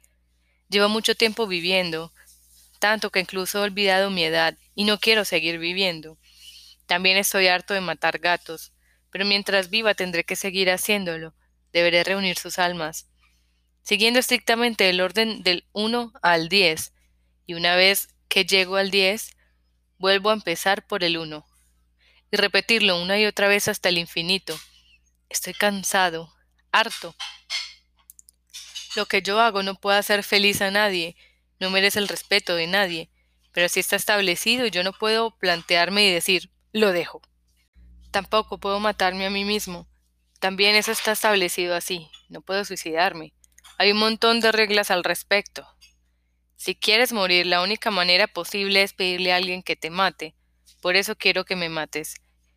Llevo 0.68 0.88
mucho 0.88 1.14
tiempo 1.14 1.46
viviendo, 1.46 2.12
tanto 2.78 3.10
que 3.10 3.20
incluso 3.20 3.58
he 3.58 3.62
olvidado 3.62 4.10
mi 4.10 4.24
edad, 4.24 4.56
y 4.74 4.84
no 4.84 4.98
quiero 4.98 5.24
seguir 5.24 5.58
viviendo. 5.58 6.18
También 6.86 7.16
estoy 7.16 7.48
harto 7.48 7.74
de 7.74 7.80
matar 7.80 8.18
gatos, 8.18 8.72
pero 9.10 9.24
mientras 9.24 9.70
viva 9.70 9.94
tendré 9.94 10.24
que 10.24 10.36
seguir 10.36 10.70
haciéndolo. 10.70 11.34
Deberé 11.72 12.04
reunir 12.04 12.38
sus 12.38 12.58
almas 12.58 13.10
siguiendo 13.82 14.20
estrictamente 14.20 14.88
el 14.88 15.00
orden 15.00 15.42
del 15.42 15.64
1 15.72 16.12
al 16.22 16.48
10, 16.48 16.92
y 17.46 17.54
una 17.54 17.74
vez 17.76 18.08
que 18.28 18.44
llego 18.44 18.76
al 18.76 18.90
10, 18.90 19.36
vuelvo 19.98 20.30
a 20.30 20.34
empezar 20.34 20.86
por 20.86 21.02
el 21.04 21.18
1, 21.18 21.44
y 22.30 22.36
repetirlo 22.36 23.00
una 23.00 23.18
y 23.18 23.26
otra 23.26 23.48
vez 23.48 23.68
hasta 23.68 23.88
el 23.88 23.98
infinito. 23.98 24.58
Estoy 25.28 25.54
cansado, 25.54 26.32
harto. 26.72 27.14
Lo 28.96 29.06
que 29.06 29.22
yo 29.22 29.40
hago 29.40 29.62
no 29.62 29.74
puede 29.74 29.98
hacer 29.98 30.22
feliz 30.22 30.62
a 30.62 30.70
nadie, 30.70 31.16
no 31.58 31.70
merece 31.70 31.98
el 31.98 32.08
respeto 32.08 32.56
de 32.56 32.66
nadie, 32.66 33.10
pero 33.52 33.68
si 33.68 33.80
está 33.80 33.96
establecido 33.96 34.66
yo 34.66 34.82
no 34.82 34.92
puedo 34.92 35.36
plantearme 35.38 36.06
y 36.06 36.12
decir, 36.12 36.50
lo 36.72 36.92
dejo. 36.92 37.22
Tampoco 38.10 38.58
puedo 38.58 38.80
matarme 38.80 39.26
a 39.26 39.30
mí 39.30 39.44
mismo. 39.44 39.88
También 40.40 40.74
eso 40.74 40.90
está 40.90 41.12
establecido 41.12 41.76
así, 41.76 42.08
no 42.28 42.40
puedo 42.40 42.64
suicidarme. 42.64 43.34
Hay 43.78 43.92
un 43.92 43.98
montón 43.98 44.40
de 44.40 44.52
reglas 44.52 44.90
al 44.90 45.04
respecto. 45.04 45.66
Si 46.56 46.74
quieres 46.74 47.12
morir, 47.12 47.46
la 47.46 47.62
única 47.62 47.90
manera 47.90 48.26
posible 48.26 48.82
es 48.82 48.92
pedirle 48.92 49.32
a 49.32 49.36
alguien 49.36 49.62
que 49.62 49.76
te 49.76 49.90
mate. 49.90 50.34
Por 50.80 50.96
eso 50.96 51.16
quiero 51.16 51.44
que 51.44 51.56
me 51.56 51.68
mates. 51.68 52.14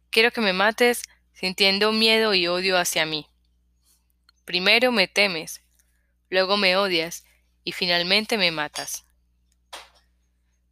Quiero 0.10 0.32
que 0.32 0.42
me 0.42 0.54
mates 0.54 1.04
sintiendo 1.34 1.92
miedo 1.92 2.34
y 2.34 2.48
odio 2.48 2.78
hacia 2.78 3.06
mí. 3.06 3.28
Primero 4.46 4.92
me 4.92 5.08
temes, 5.08 5.62
luego 6.30 6.58
me 6.58 6.76
odias 6.76 7.26
y 7.64 7.72
finalmente 7.72 8.38
me 8.38 8.52
matas. 8.52 9.06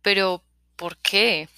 Pero, 0.02 0.44
¿por 0.76 0.98
qué? 0.98 1.50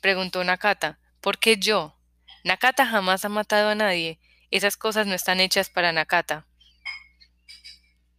preguntó 0.00 0.42
Nakata. 0.44 0.98
¿Por 1.20 1.38
qué 1.38 1.56
yo? 1.56 1.96
Nakata 2.44 2.86
jamás 2.86 3.24
ha 3.24 3.28
matado 3.28 3.68
a 3.70 3.74
nadie. 3.74 4.18
Esas 4.50 4.76
cosas 4.76 5.06
no 5.06 5.14
están 5.14 5.40
hechas 5.40 5.68
para 5.70 5.92
Nakata. 5.92 6.46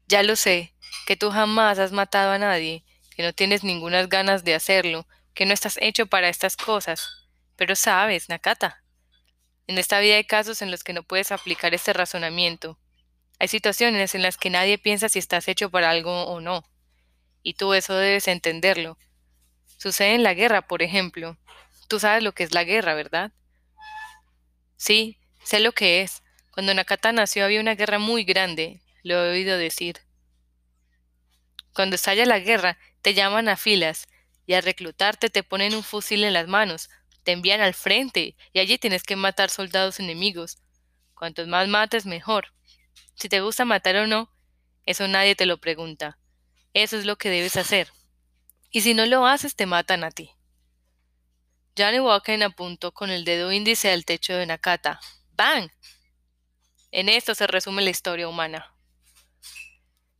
Ya 0.07 0.23
lo 0.23 0.35
sé, 0.35 0.73
que 1.05 1.15
tú 1.15 1.29
jamás 1.29 1.77
has 1.79 1.91
matado 1.91 2.31
a 2.31 2.39
nadie, 2.39 2.83
que 3.15 3.23
no 3.23 3.33
tienes 3.33 3.63
ninguna 3.63 4.05
ganas 4.07 4.43
de 4.43 4.55
hacerlo, 4.55 5.07
que 5.33 5.45
no 5.45 5.53
estás 5.53 5.77
hecho 5.81 6.07
para 6.07 6.29
estas 6.29 6.57
cosas. 6.57 7.27
Pero 7.55 7.75
sabes, 7.75 8.29
Nakata, 8.29 8.83
en 9.67 9.77
esta 9.77 9.99
vida 9.99 10.15
hay 10.15 10.23
casos 10.23 10.61
en 10.61 10.71
los 10.71 10.83
que 10.83 10.93
no 10.93 11.03
puedes 11.03 11.31
aplicar 11.31 11.73
este 11.73 11.93
razonamiento. 11.93 12.79
Hay 13.39 13.47
situaciones 13.47 14.15
en 14.15 14.21
las 14.21 14.37
que 14.37 14.49
nadie 14.49 14.77
piensa 14.77 15.09
si 15.09 15.19
estás 15.19 15.47
hecho 15.47 15.69
para 15.69 15.89
algo 15.89 16.23
o 16.23 16.41
no. 16.41 16.65
Y 17.43 17.53
tú 17.53 17.73
eso 17.73 17.95
debes 17.95 18.27
entenderlo. 18.27 18.97
Sucede 19.77 20.15
en 20.15 20.23
la 20.23 20.33
guerra, 20.33 20.67
por 20.67 20.81
ejemplo. 20.81 21.37
Tú 21.87 21.99
sabes 21.99 22.23
lo 22.23 22.33
que 22.33 22.43
es 22.43 22.53
la 22.53 22.63
guerra, 22.63 22.95
¿verdad? 22.95 23.31
Sí, 24.75 25.17
sé 25.43 25.59
lo 25.59 25.71
que 25.71 26.01
es. 26.01 26.23
Cuando 26.51 26.73
Nakata 26.73 27.11
nació 27.11 27.45
había 27.45 27.61
una 27.61 27.75
guerra 27.75 27.99
muy 27.99 28.23
grande, 28.23 28.81
lo 29.03 29.15
he 29.15 29.31
oído 29.31 29.57
decir. 29.57 29.99
Cuando 31.73 31.95
estalla 31.95 32.25
la 32.25 32.39
guerra, 32.39 32.77
te 33.01 33.13
llaman 33.13 33.47
a 33.47 33.55
filas 33.55 34.07
y 34.49 34.55
al 34.55 34.63
reclutarte 34.63 35.29
te 35.29 35.43
ponen 35.43 35.75
un 35.75 35.83
fusil 35.83 36.23
en 36.23 36.33
las 36.33 36.47
manos, 36.47 36.89
te 37.21 37.33
envían 37.33 37.61
al 37.61 37.75
frente 37.75 38.35
y 38.51 38.57
allí 38.57 38.79
tienes 38.79 39.03
que 39.03 39.15
matar 39.15 39.51
soldados 39.51 39.99
enemigos. 39.99 40.57
Cuantos 41.13 41.47
más 41.47 41.67
mates, 41.67 42.07
mejor. 42.07 42.51
Si 43.13 43.29
te 43.29 43.41
gusta 43.41 43.63
matar 43.63 43.97
o 43.97 44.07
no, 44.07 44.33
eso 44.87 45.07
nadie 45.07 45.35
te 45.35 45.45
lo 45.45 45.59
pregunta. 45.59 46.17
Eso 46.73 46.97
es 46.97 47.05
lo 47.05 47.15
que 47.15 47.29
debes 47.29 47.57
hacer. 47.57 47.91
Y 48.71 48.81
si 48.81 48.95
no 48.95 49.05
lo 49.05 49.27
haces, 49.27 49.55
te 49.55 49.67
matan 49.67 50.03
a 50.03 50.09
ti. 50.09 50.31
Johnny 51.77 51.99
Walken 51.99 52.41
apuntó 52.41 52.91
con 52.91 53.11
el 53.11 53.25
dedo 53.25 53.51
índice 53.51 53.91
al 53.91 54.03
techo 54.03 54.33
de 54.33 54.47
Nakata. 54.47 54.99
¡Bang! 55.33 55.69
En 56.89 57.07
esto 57.07 57.35
se 57.35 57.45
resume 57.45 57.83
la 57.83 57.91
historia 57.91 58.27
humana. 58.27 58.73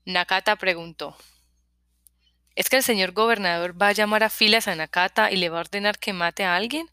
Nakata 0.05 0.55
preguntó. 0.55 1.17
¿Es 2.59 2.67
que 2.67 2.75
el 2.75 2.83
señor 2.83 3.13
gobernador 3.13 3.81
va 3.81 3.87
a 3.87 3.93
llamar 3.93 4.21
a 4.21 4.29
filas 4.29 4.67
a 4.67 4.75
Nakata 4.75 5.31
y 5.31 5.37
le 5.37 5.47
va 5.47 5.59
a 5.59 5.61
ordenar 5.61 5.97
que 5.97 6.11
mate 6.11 6.43
a 6.43 6.57
alguien? 6.57 6.91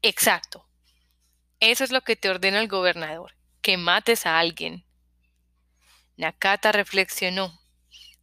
Exacto. 0.00 0.66
Eso 1.60 1.84
es 1.84 1.92
lo 1.92 2.00
que 2.00 2.16
te 2.16 2.30
ordena 2.30 2.58
el 2.58 2.66
gobernador, 2.66 3.34
que 3.60 3.76
mates 3.76 4.24
a 4.24 4.38
alguien. 4.38 4.86
Nakata 6.16 6.72
reflexionó, 6.72 7.60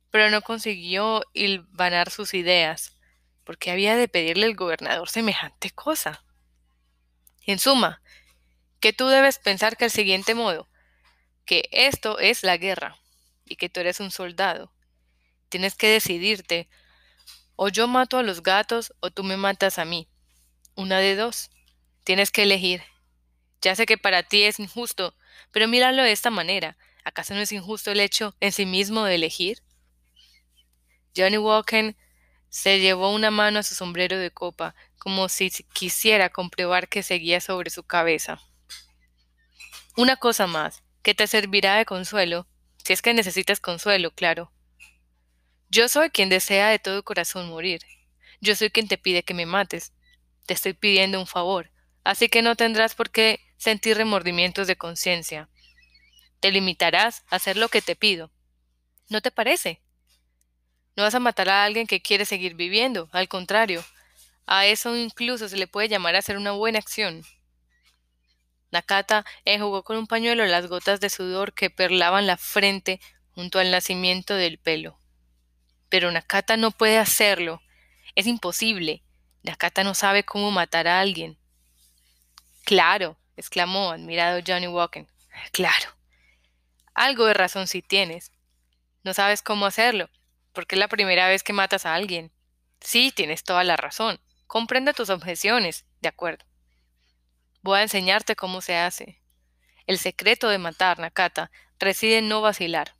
pero 0.09 0.31
no 0.31 0.41
consiguió 0.41 1.21
hilvanar 1.33 2.09
sus 2.09 2.33
ideas, 2.33 2.97
porque 3.43 3.69
había 3.69 3.95
de 3.95 4.07
pedirle 4.07 4.47
al 4.47 4.55
gobernador 4.55 5.09
semejante 5.09 5.69
cosa. 5.69 6.25
En 7.45 7.59
suma, 7.59 8.01
que 8.79 8.91
tú 8.91 9.05
debes 9.05 9.37
pensar 9.37 9.77
que 9.77 9.85
el 9.85 9.91
siguiente 9.91 10.33
modo, 10.33 10.67
que 11.45 11.69
esto 11.71 12.17
es 12.17 12.41
la 12.41 12.57
guerra, 12.57 12.97
y 13.45 13.57
que 13.57 13.69
tú 13.69 13.81
eres 13.81 13.99
un 13.99 14.09
soldado. 14.09 14.73
Tienes 15.49 15.75
que 15.75 15.89
decidirte. 15.89 16.69
O 17.55 17.69
yo 17.69 17.87
mato 17.87 18.17
a 18.17 18.23
los 18.23 18.43
gatos 18.43 18.93
o 18.99 19.11
tú 19.11 19.23
me 19.23 19.37
matas 19.37 19.79
a 19.79 19.85
mí. 19.85 20.07
Una 20.75 20.99
de 20.99 21.15
dos. 21.15 21.49
Tienes 22.03 22.31
que 22.31 22.43
elegir. 22.43 22.83
Ya 23.61 23.75
sé 23.75 23.85
que 23.85 23.97
para 23.97 24.23
ti 24.23 24.43
es 24.43 24.59
injusto, 24.59 25.15
pero 25.51 25.67
míralo 25.67 26.03
de 26.03 26.11
esta 26.11 26.29
manera. 26.29 26.77
¿Acaso 27.03 27.33
no 27.33 27.41
es 27.41 27.51
injusto 27.51 27.91
el 27.91 27.99
hecho 27.99 28.35
en 28.39 28.51
sí 28.51 28.65
mismo 28.65 29.05
de 29.05 29.15
elegir? 29.15 29.63
Johnny 31.15 31.37
Walken 31.37 31.97
se 32.49 32.79
llevó 32.79 33.13
una 33.13 33.31
mano 33.31 33.59
a 33.59 33.63
su 33.63 33.75
sombrero 33.75 34.17
de 34.17 34.31
copa, 34.31 34.75
como 34.97 35.29
si 35.29 35.49
quisiera 35.73 36.29
comprobar 36.29 36.89
que 36.89 37.03
seguía 37.03 37.41
sobre 37.41 37.69
su 37.69 37.83
cabeza. 37.83 38.39
Una 39.95 40.17
cosa 40.17 40.47
más, 40.47 40.83
que 41.01 41.15
te 41.15 41.27
servirá 41.27 41.75
de 41.75 41.85
consuelo, 41.85 42.47
si 42.83 42.93
es 42.93 43.01
que 43.01 43.13
necesitas 43.13 43.59
consuelo, 43.59 44.11
claro. 44.11 44.51
Yo 45.69 45.89
soy 45.89 46.09
quien 46.09 46.29
desea 46.29 46.69
de 46.69 46.79
todo 46.79 47.03
corazón 47.03 47.49
morir. 47.49 47.81
Yo 48.39 48.55
soy 48.55 48.69
quien 48.69 48.87
te 48.87 48.97
pide 48.97 49.23
que 49.23 49.33
me 49.33 49.45
mates. 49.45 49.91
Te 50.45 50.53
estoy 50.53 50.73
pidiendo 50.73 51.19
un 51.19 51.27
favor, 51.27 51.71
así 52.05 52.29
que 52.29 52.41
no 52.41 52.55
tendrás 52.55 52.95
por 52.95 53.09
qué 53.09 53.41
sentir 53.57 53.97
remordimientos 53.97 54.67
de 54.67 54.77
conciencia. 54.77 55.49
Te 56.39 56.51
limitarás 56.51 57.23
a 57.29 57.35
hacer 57.35 57.57
lo 57.57 57.67
que 57.67 57.81
te 57.81 57.97
pido. 57.97 58.31
¿No 59.09 59.21
te 59.21 59.29
parece? 59.29 59.81
No 60.95 61.03
vas 61.03 61.15
a 61.15 61.19
matar 61.19 61.49
a 61.49 61.65
alguien 61.65 61.85
que 61.85 62.01
quiere 62.01 62.23
seguir 62.23 62.55
viviendo, 62.55 63.09
al 63.11 63.27
contrario, 63.27 63.83
a 64.45 64.65
eso 64.65 64.95
incluso 64.95 65.49
se 65.49 65.57
le 65.57 65.67
puede 65.67 65.89
llamar 65.89 66.15
a 66.15 66.19
hacer 66.19 66.37
una 66.37 66.51
buena 66.51 66.79
acción. 66.79 67.23
Nakata 68.71 69.25
enjugó 69.43 69.83
con 69.83 69.97
un 69.97 70.07
pañuelo 70.07 70.45
las 70.45 70.67
gotas 70.67 71.01
de 71.01 71.09
sudor 71.09 71.53
que 71.53 71.69
perlaban 71.69 72.25
la 72.25 72.37
frente 72.37 73.01
junto 73.31 73.59
al 73.59 73.71
nacimiento 73.71 74.33
del 74.33 74.57
pelo. 74.57 74.99
Pero 75.89 76.11
Nakata 76.11 76.57
no 76.57 76.71
puede 76.71 76.97
hacerlo. 76.97 77.61
Es 78.15 78.27
imposible. 78.27 79.03
Nakata 79.43 79.83
no 79.83 79.93
sabe 79.93 80.23
cómo 80.23 80.51
matar 80.51 80.87
a 80.87 80.99
alguien. 80.99 81.37
Claro, 82.65 83.17
exclamó 83.37 83.91
admirado 83.91 84.41
Johnny 84.45 84.67
Walken. 84.67 85.07
Claro. 85.51 85.89
Algo 86.93 87.25
de 87.25 87.33
razón 87.33 87.67
si 87.67 87.81
tienes. 87.81 88.31
No 89.03 89.13
sabes 89.13 89.41
cómo 89.41 89.65
hacerlo, 89.65 90.09
porque 90.51 90.75
es 90.75 90.79
la 90.79 90.89
primera 90.89 91.27
vez 91.27 91.43
que 91.43 91.53
matas 91.53 91.85
a 91.85 91.93
alguien. 91.93 92.31
Sí, 92.81 93.13
tienes 93.15 93.43
toda 93.43 93.63
la 93.63 93.77
razón. 93.77 94.19
Comprende 94.47 94.93
tus 94.93 95.09
objeciones. 95.09 95.85
De 96.01 96.09
acuerdo. 96.09 96.45
Voy 97.61 97.79
a 97.79 97.83
enseñarte 97.83 98.35
cómo 98.35 98.61
se 98.61 98.75
hace. 98.75 99.21
El 99.85 99.97
secreto 99.97 100.49
de 100.49 100.57
matar, 100.57 100.99
Nakata, 100.99 101.51
reside 101.79 102.17
en 102.17 102.27
no 102.27 102.41
vacilar. 102.41 102.96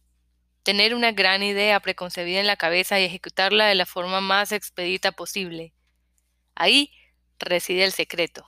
Tener 0.67 0.93
una 0.93 1.13
gran 1.13 1.43
idea 1.43 1.79
preconcebida 1.79 2.41
en 2.41 2.45
la 2.45 2.57
cabeza 2.57 2.99
y 2.99 3.05
ejecutarla 3.05 3.67
de 3.67 3.75
la 3.75 3.85
forma 3.85 4.19
más 4.19 4.51
expedita 4.51 5.13
posible. 5.13 5.73
Ahí 6.55 6.91
reside 7.39 7.85
el 7.85 7.93
secreto. 7.93 8.45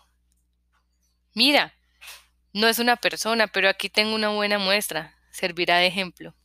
Mira, 1.34 1.74
no 2.52 2.68
es 2.68 2.78
una 2.78 2.98
persona, 2.98 3.48
pero 3.48 3.70
aquí 3.70 3.88
tengo 3.88 4.16
una 4.16 4.28
buena 4.28 4.58
muestra. 4.58 5.16
Servirá 5.32 5.78
de 5.78 5.88
ejemplo. 5.88 6.36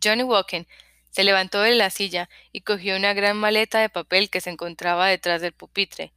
Johnny 0.00 0.22
Walken 0.22 0.68
se 1.10 1.24
levantó 1.24 1.60
de 1.60 1.74
la 1.74 1.90
silla 1.90 2.30
y 2.52 2.60
cogió 2.60 2.94
una 2.94 3.12
gran 3.12 3.36
maleta 3.36 3.80
de 3.80 3.88
papel 3.88 4.30
que 4.30 4.40
se 4.40 4.50
encontraba 4.50 5.08
detrás 5.08 5.42
del 5.42 5.52
pupitre. 5.52 6.12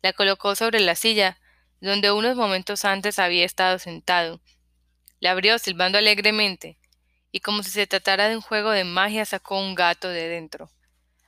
La 0.00 0.14
colocó 0.14 0.56
sobre 0.56 0.80
la 0.80 0.94
silla, 0.94 1.38
donde 1.82 2.12
unos 2.12 2.34
momentos 2.34 2.86
antes 2.86 3.18
había 3.18 3.44
estado 3.44 3.78
sentado. 3.78 4.40
La 5.20 5.32
abrió 5.32 5.58
silbando 5.58 5.98
alegremente, 5.98 6.78
y 7.34 7.40
como 7.40 7.64
si 7.64 7.70
se 7.70 7.88
tratara 7.88 8.28
de 8.28 8.36
un 8.36 8.42
juego 8.42 8.70
de 8.70 8.84
magia 8.84 9.24
sacó 9.24 9.58
un 9.58 9.74
gato 9.74 10.08
de 10.08 10.28
dentro. 10.28 10.70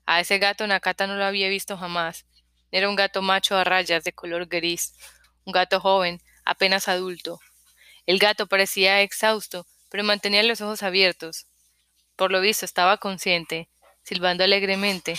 A 0.06 0.20
ese 0.20 0.38
gato 0.38 0.64
Nakata 0.64 1.08
no 1.08 1.16
lo 1.16 1.25
había 1.25 1.48
visto 1.48 1.76
jamás. 1.76 2.26
Era 2.70 2.88
un 2.88 2.94
gato 2.94 3.22
macho 3.22 3.56
a 3.56 3.64
rayas 3.64 4.04
de 4.04 4.12
color 4.12 4.46
gris, 4.46 4.94
un 5.44 5.52
gato 5.52 5.80
joven, 5.80 6.22
apenas 6.44 6.86
adulto. 6.86 7.40
El 8.06 8.20
gato 8.20 8.46
parecía 8.46 9.02
exhausto, 9.02 9.66
pero 9.90 10.04
mantenía 10.04 10.44
los 10.44 10.60
ojos 10.60 10.84
abiertos. 10.84 11.48
Por 12.14 12.30
lo 12.30 12.40
visto 12.40 12.64
estaba 12.64 12.98
consciente, 12.98 13.68
silbando 14.04 14.44
alegremente. 14.44 15.18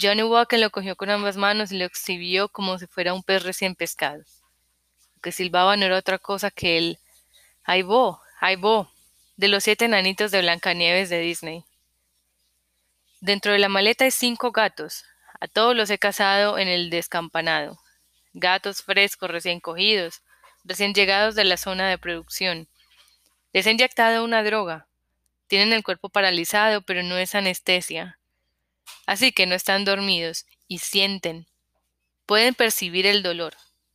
Johnny 0.00 0.22
Walker 0.22 0.58
lo 0.58 0.70
cogió 0.70 0.96
con 0.96 1.10
ambas 1.10 1.36
manos 1.36 1.70
y 1.70 1.76
lo 1.76 1.84
exhibió 1.84 2.48
como 2.48 2.78
si 2.78 2.86
fuera 2.86 3.12
un 3.12 3.22
pez 3.22 3.42
recién 3.42 3.74
pescado. 3.74 4.24
Lo 5.16 5.20
que 5.20 5.32
silbaba 5.32 5.76
no 5.76 5.84
era 5.84 5.98
otra 5.98 6.18
cosa 6.18 6.50
que 6.50 6.78
el 6.78 6.98
¡Aibo! 7.64 8.22
¡Aibo! 8.40 8.91
De 9.36 9.48
los 9.48 9.64
siete 9.64 9.86
enanitos 9.86 10.30
de 10.30 10.42
Blancanieves 10.42 11.08
de 11.08 11.20
Disney. 11.20 11.64
Dentro 13.20 13.52
de 13.52 13.58
la 13.58 13.68
maleta 13.68 14.04
hay 14.04 14.10
cinco 14.10 14.52
gatos. 14.52 15.04
A 15.40 15.48
todos 15.48 15.74
los 15.74 15.90
he 15.90 15.98
cazado 15.98 16.58
en 16.58 16.68
el 16.68 16.90
descampanado. 16.90 17.80
Gatos 18.34 18.82
frescos, 18.82 19.30
recién 19.30 19.60
cogidos, 19.60 20.22
recién 20.64 20.94
llegados 20.94 21.34
de 21.34 21.44
la 21.44 21.56
zona 21.56 21.88
de 21.88 21.98
producción. 21.98 22.68
Les 23.52 23.66
he 23.66 23.70
inyectado 23.70 24.24
una 24.24 24.42
droga. 24.42 24.86
Tienen 25.46 25.72
el 25.72 25.82
cuerpo 25.82 26.08
paralizado, 26.08 26.82
pero 26.82 27.02
no 27.02 27.16
es 27.16 27.34
anestesia. 27.34 28.18
Así 29.06 29.32
que 29.32 29.46
no 29.46 29.54
están 29.54 29.84
dormidos 29.84 30.46
y 30.68 30.78
sienten. 30.78 31.46
Pueden 32.26 32.54
percibir 32.54 33.06
el 33.06 33.22
dolor, 33.22 33.54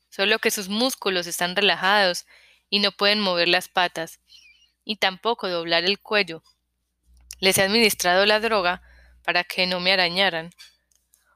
solo 0.09 0.39
que 0.39 0.51
sus 0.51 0.67
músculos 0.69 1.27
están 1.27 1.55
relajados 1.55 2.25
y 2.69 2.79
no 2.79 2.91
pueden 2.91 3.19
mover 3.19 3.47
las 3.47 3.69
patas, 3.69 4.19
y 4.87 4.95
tampoco 4.95 5.49
doblar 5.49 5.83
el 5.83 5.99
cuello. 5.99 6.41
Les 7.39 7.57
he 7.57 7.61
administrado 7.61 8.25
la 8.25 8.39
droga 8.39 8.81
para 9.25 9.43
que 9.43 9.67
no 9.67 9.81
me 9.81 9.91
arañaran. 9.91 10.51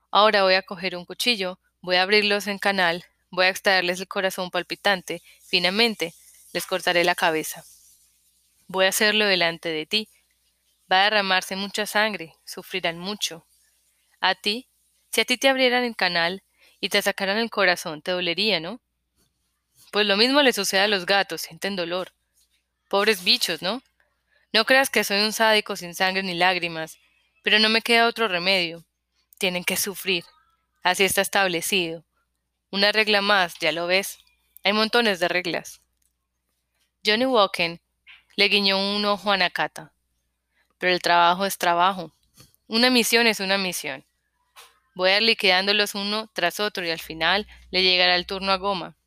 Ahora 0.10 0.44
voy 0.44 0.54
a 0.54 0.62
coger 0.62 0.96
un 0.96 1.04
cuchillo, 1.04 1.60
voy 1.82 1.98
a 1.98 2.04
abrirlos 2.04 2.48
en 2.48 2.60
canal, 2.60 3.04
voy 3.30 3.48
a 3.48 3.50
extraerles 3.50 4.00
el 4.00 4.08
corazón 4.08 4.52
palpitante, 4.52 5.22
finalmente 5.44 6.14
les 6.54 6.66
cortaré 6.66 7.04
la 7.04 7.14
cabeza. 7.14 7.66
Voy 8.68 8.86
a 8.86 8.90
hacerlo 8.90 9.26
delante 9.26 9.68
de 9.68 9.86
ti. 9.86 10.08
Va 10.90 11.02
a 11.02 11.04
derramarse 11.04 11.58
mucha 11.58 11.86
sangre, 11.86 12.34
sufrirán 12.46 13.00
mucho. 13.00 13.46
A 14.22 14.34
ti, 14.34 14.70
si 15.12 15.20
a 15.20 15.26
ti 15.26 15.38
te 15.38 15.50
abrieran 15.50 15.84
el 15.84 15.98
canal 15.98 16.42
y 16.80 16.88
te 16.88 17.02
sacaran 17.02 17.38
el 17.38 17.50
corazón, 17.50 18.02
te 18.02 18.12
dolería, 18.12 18.62
¿no? 18.62 18.80
Pues 19.92 20.06
lo 20.06 20.16
mismo 20.16 20.42
le 20.42 20.54
sucede 20.54 20.82
a 20.82 20.88
los 20.88 21.06
gatos, 21.06 21.42
sienten 21.42 21.76
dolor. 21.76 22.14
Pobres 22.92 23.24
bichos, 23.24 23.62
¿no? 23.62 23.82
No 24.52 24.66
creas 24.66 24.90
que 24.90 25.06
soy 25.06 25.22
un 25.22 25.32
sádico 25.32 25.78
sin 25.78 25.96
sangre 25.96 26.24
ni 26.24 26.34
lágrimas, 26.34 27.00
pero 27.42 27.58
no 27.58 27.70
me 27.70 27.82
queda 27.82 28.06
otro 28.06 28.28
remedio. 28.28 28.84
Tienen 29.38 29.64
que 29.64 29.78
sufrir. 29.78 30.26
Así 30.84 31.06
está 31.06 31.22
establecido. 31.22 32.04
Una 32.70 32.92
regla 32.92 33.22
más, 33.22 33.56
ya 33.62 33.72
lo 33.72 33.88
ves. 33.88 34.18
Hay 34.66 34.74
montones 34.74 35.22
de 35.22 35.30
reglas. 35.30 35.80
Johnny 37.06 37.26
Walken 37.26 37.80
le 38.36 38.50
guiñó 38.50 38.78
un 38.78 39.06
ojo 39.06 39.32
a 39.32 39.38
Nakata. 39.38 39.94
Pero 40.78 40.92
el 40.92 41.02
trabajo 41.02 41.46
es 41.46 41.58
trabajo. 41.58 42.12
Una 42.68 42.90
misión 42.90 43.26
es 43.26 43.40
una 43.40 43.58
misión. 43.58 44.04
Voy 44.96 45.12
a 45.12 45.18
ir 45.18 45.24
liquidándolos 45.24 45.96
uno 45.96 46.30
tras 46.34 46.60
otro 46.60 46.86
y 46.86 46.90
al 46.90 47.00
final 47.00 47.48
le 47.70 47.84
llegará 47.84 48.18
el 48.18 48.26
turno 48.26 48.52
a 48.52 48.58
Goma. 48.58 48.98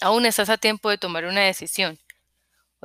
Aún 0.00 0.26
estás 0.26 0.48
a 0.48 0.58
tiempo 0.58 0.90
de 0.90 0.98
tomar 0.98 1.24
una 1.24 1.40
decisión. 1.40 1.98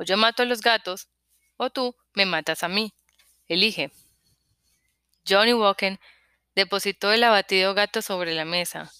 O 0.00 0.02
yo 0.02 0.16
mato 0.16 0.42
a 0.42 0.46
los 0.46 0.62
gatos, 0.62 1.10
o 1.58 1.68
tú 1.68 1.94
me 2.14 2.24
matas 2.24 2.62
a 2.62 2.68
mí. 2.68 2.94
Elige. 3.48 3.92
Johnny 5.28 5.52
Walken 5.52 6.00
depositó 6.54 7.12
el 7.12 7.22
abatido 7.22 7.74
gato 7.74 8.00
sobre 8.00 8.32
la 8.34 8.46
mesa. 8.46 8.90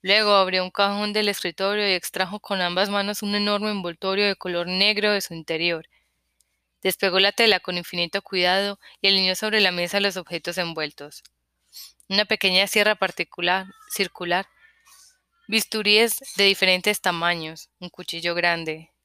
Luego 0.00 0.30
abrió 0.30 0.64
un 0.64 0.70
cajón 0.70 1.12
del 1.12 1.28
escritorio 1.28 1.86
y 1.86 1.92
extrajo 1.92 2.40
con 2.40 2.62
ambas 2.62 2.88
manos 2.88 3.22
un 3.22 3.34
enorme 3.34 3.70
envoltorio 3.70 4.26
de 4.26 4.36
color 4.36 4.66
negro 4.66 5.12
de 5.12 5.20
su 5.20 5.34
interior. 5.34 5.90
Despegó 6.80 7.20
la 7.20 7.32
tela 7.32 7.60
con 7.60 7.76
infinito 7.76 8.22
cuidado 8.22 8.78
y 9.02 9.08
alineó 9.08 9.34
sobre 9.34 9.60
la 9.60 9.72
mesa 9.72 10.00
los 10.00 10.16
objetos 10.16 10.56
envueltos. 10.56 11.22
Una 12.08 12.24
pequeña 12.24 12.66
sierra 12.66 12.94
particular, 12.94 13.66
circular, 13.90 14.48
bisturíes 15.48 16.18
de 16.36 16.44
diferentes 16.44 17.02
tamaños, 17.02 17.68
un 17.78 17.90
cuchillo 17.90 18.34
grande. 18.34 18.95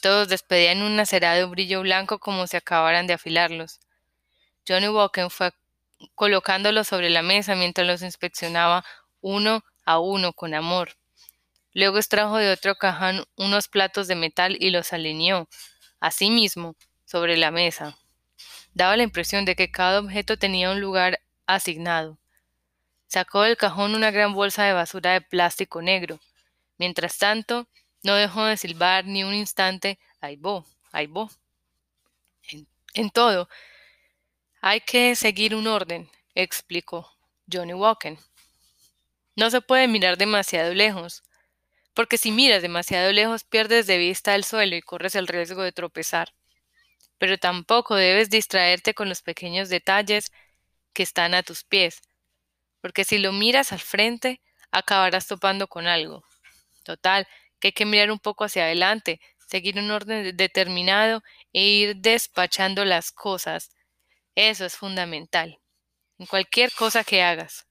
Todos 0.00 0.28
despedían 0.28 0.82
un 0.82 0.98
acerado 0.98 1.48
brillo 1.48 1.82
blanco 1.82 2.18
como 2.18 2.46
si 2.46 2.56
acabaran 2.56 3.06
de 3.06 3.14
afilarlos. 3.14 3.80
Johnny 4.66 4.88
Walken 4.88 5.30
fue 5.30 5.52
colocándolos 6.14 6.88
sobre 6.88 7.10
la 7.10 7.22
mesa 7.22 7.54
mientras 7.54 7.86
los 7.86 8.02
inspeccionaba 8.02 8.84
uno 9.20 9.64
a 9.84 9.98
uno 9.98 10.32
con 10.32 10.54
amor. 10.54 10.96
Luego 11.72 11.98
extrajo 11.98 12.36
de 12.36 12.52
otro 12.52 12.76
cajón 12.76 13.26
unos 13.36 13.68
platos 13.68 14.06
de 14.06 14.14
metal 14.14 14.56
y 14.58 14.70
los 14.70 14.92
alineó, 14.92 15.48
Asimismo, 16.00 16.76
sobre 17.04 17.36
la 17.36 17.50
mesa. 17.50 17.96
Daba 18.74 18.96
la 18.96 19.02
impresión 19.04 19.44
de 19.44 19.56
que 19.56 19.70
cada 19.70 20.00
objeto 20.00 20.36
tenía 20.36 20.70
un 20.70 20.80
lugar 20.80 21.20
asignado. 21.46 22.18
Sacó 23.06 23.42
del 23.42 23.56
cajón 23.56 23.94
una 23.94 24.10
gran 24.10 24.34
bolsa 24.34 24.64
de 24.64 24.72
basura 24.72 25.12
de 25.12 25.20
plástico 25.20 25.80
negro. 25.80 26.20
Mientras 26.78 27.16
tanto, 27.18 27.68
no 28.04 28.14
dejó 28.14 28.44
de 28.44 28.56
silbar 28.56 29.06
ni 29.06 29.24
un 29.24 29.34
instante, 29.34 29.98
¡ay 30.20 30.36
bo! 30.36 30.64
¡ay 30.92 31.08
bo! 31.08 31.28
En, 32.50 32.66
en 32.94 33.10
todo, 33.10 33.48
hay 34.60 34.80
que 34.80 35.14
seguir 35.14 35.54
un 35.54 35.68
orden, 35.68 36.10
explicó 36.34 37.08
Johnny 37.48 37.72
Walken. 37.72 38.18
No 39.36 39.48
se 39.48 39.60
puede 39.60 39.86
mirar 39.86 40.18
demasiado 40.18 40.74
lejos 40.74 41.22
porque 41.94 42.18
si 42.18 42.32
miras 42.32 42.62
demasiado 42.62 43.12
lejos 43.12 43.44
pierdes 43.44 43.86
de 43.86 43.98
vista 43.98 44.34
el 44.34 44.44
suelo 44.44 44.76
y 44.76 44.82
corres 44.82 45.14
el 45.14 45.28
riesgo 45.28 45.62
de 45.62 45.72
tropezar. 45.72 46.34
Pero 47.18 47.38
tampoco 47.38 47.96
debes 47.96 48.30
distraerte 48.30 48.94
con 48.94 49.08
los 49.08 49.22
pequeños 49.22 49.68
detalles 49.68 50.32
que 50.94 51.02
están 51.04 51.34
a 51.34 51.42
tus 51.42 51.64
pies, 51.64 52.02
porque 52.80 53.04
si 53.04 53.18
lo 53.18 53.32
miras 53.32 53.72
al 53.72 53.80
frente, 53.80 54.40
acabarás 54.72 55.26
topando 55.26 55.68
con 55.68 55.86
algo. 55.86 56.24
Total, 56.84 57.28
que 57.64 57.68
hay 57.68 57.72
que 57.72 57.86
mirar 57.86 58.10
un 58.10 58.18
poco 58.18 58.44
hacia 58.44 58.64
adelante, 58.64 59.22
seguir 59.48 59.78
un 59.78 59.90
orden 59.90 60.36
determinado 60.36 61.22
e 61.54 61.62
ir 61.62 61.96
despachando 61.96 62.84
las 62.84 63.10
cosas. 63.10 63.70
Eso 64.34 64.66
es 64.66 64.76
fundamental, 64.76 65.58
en 66.18 66.26
cualquier 66.26 66.72
cosa 66.72 67.04
que 67.04 67.22
hagas. 67.22 67.66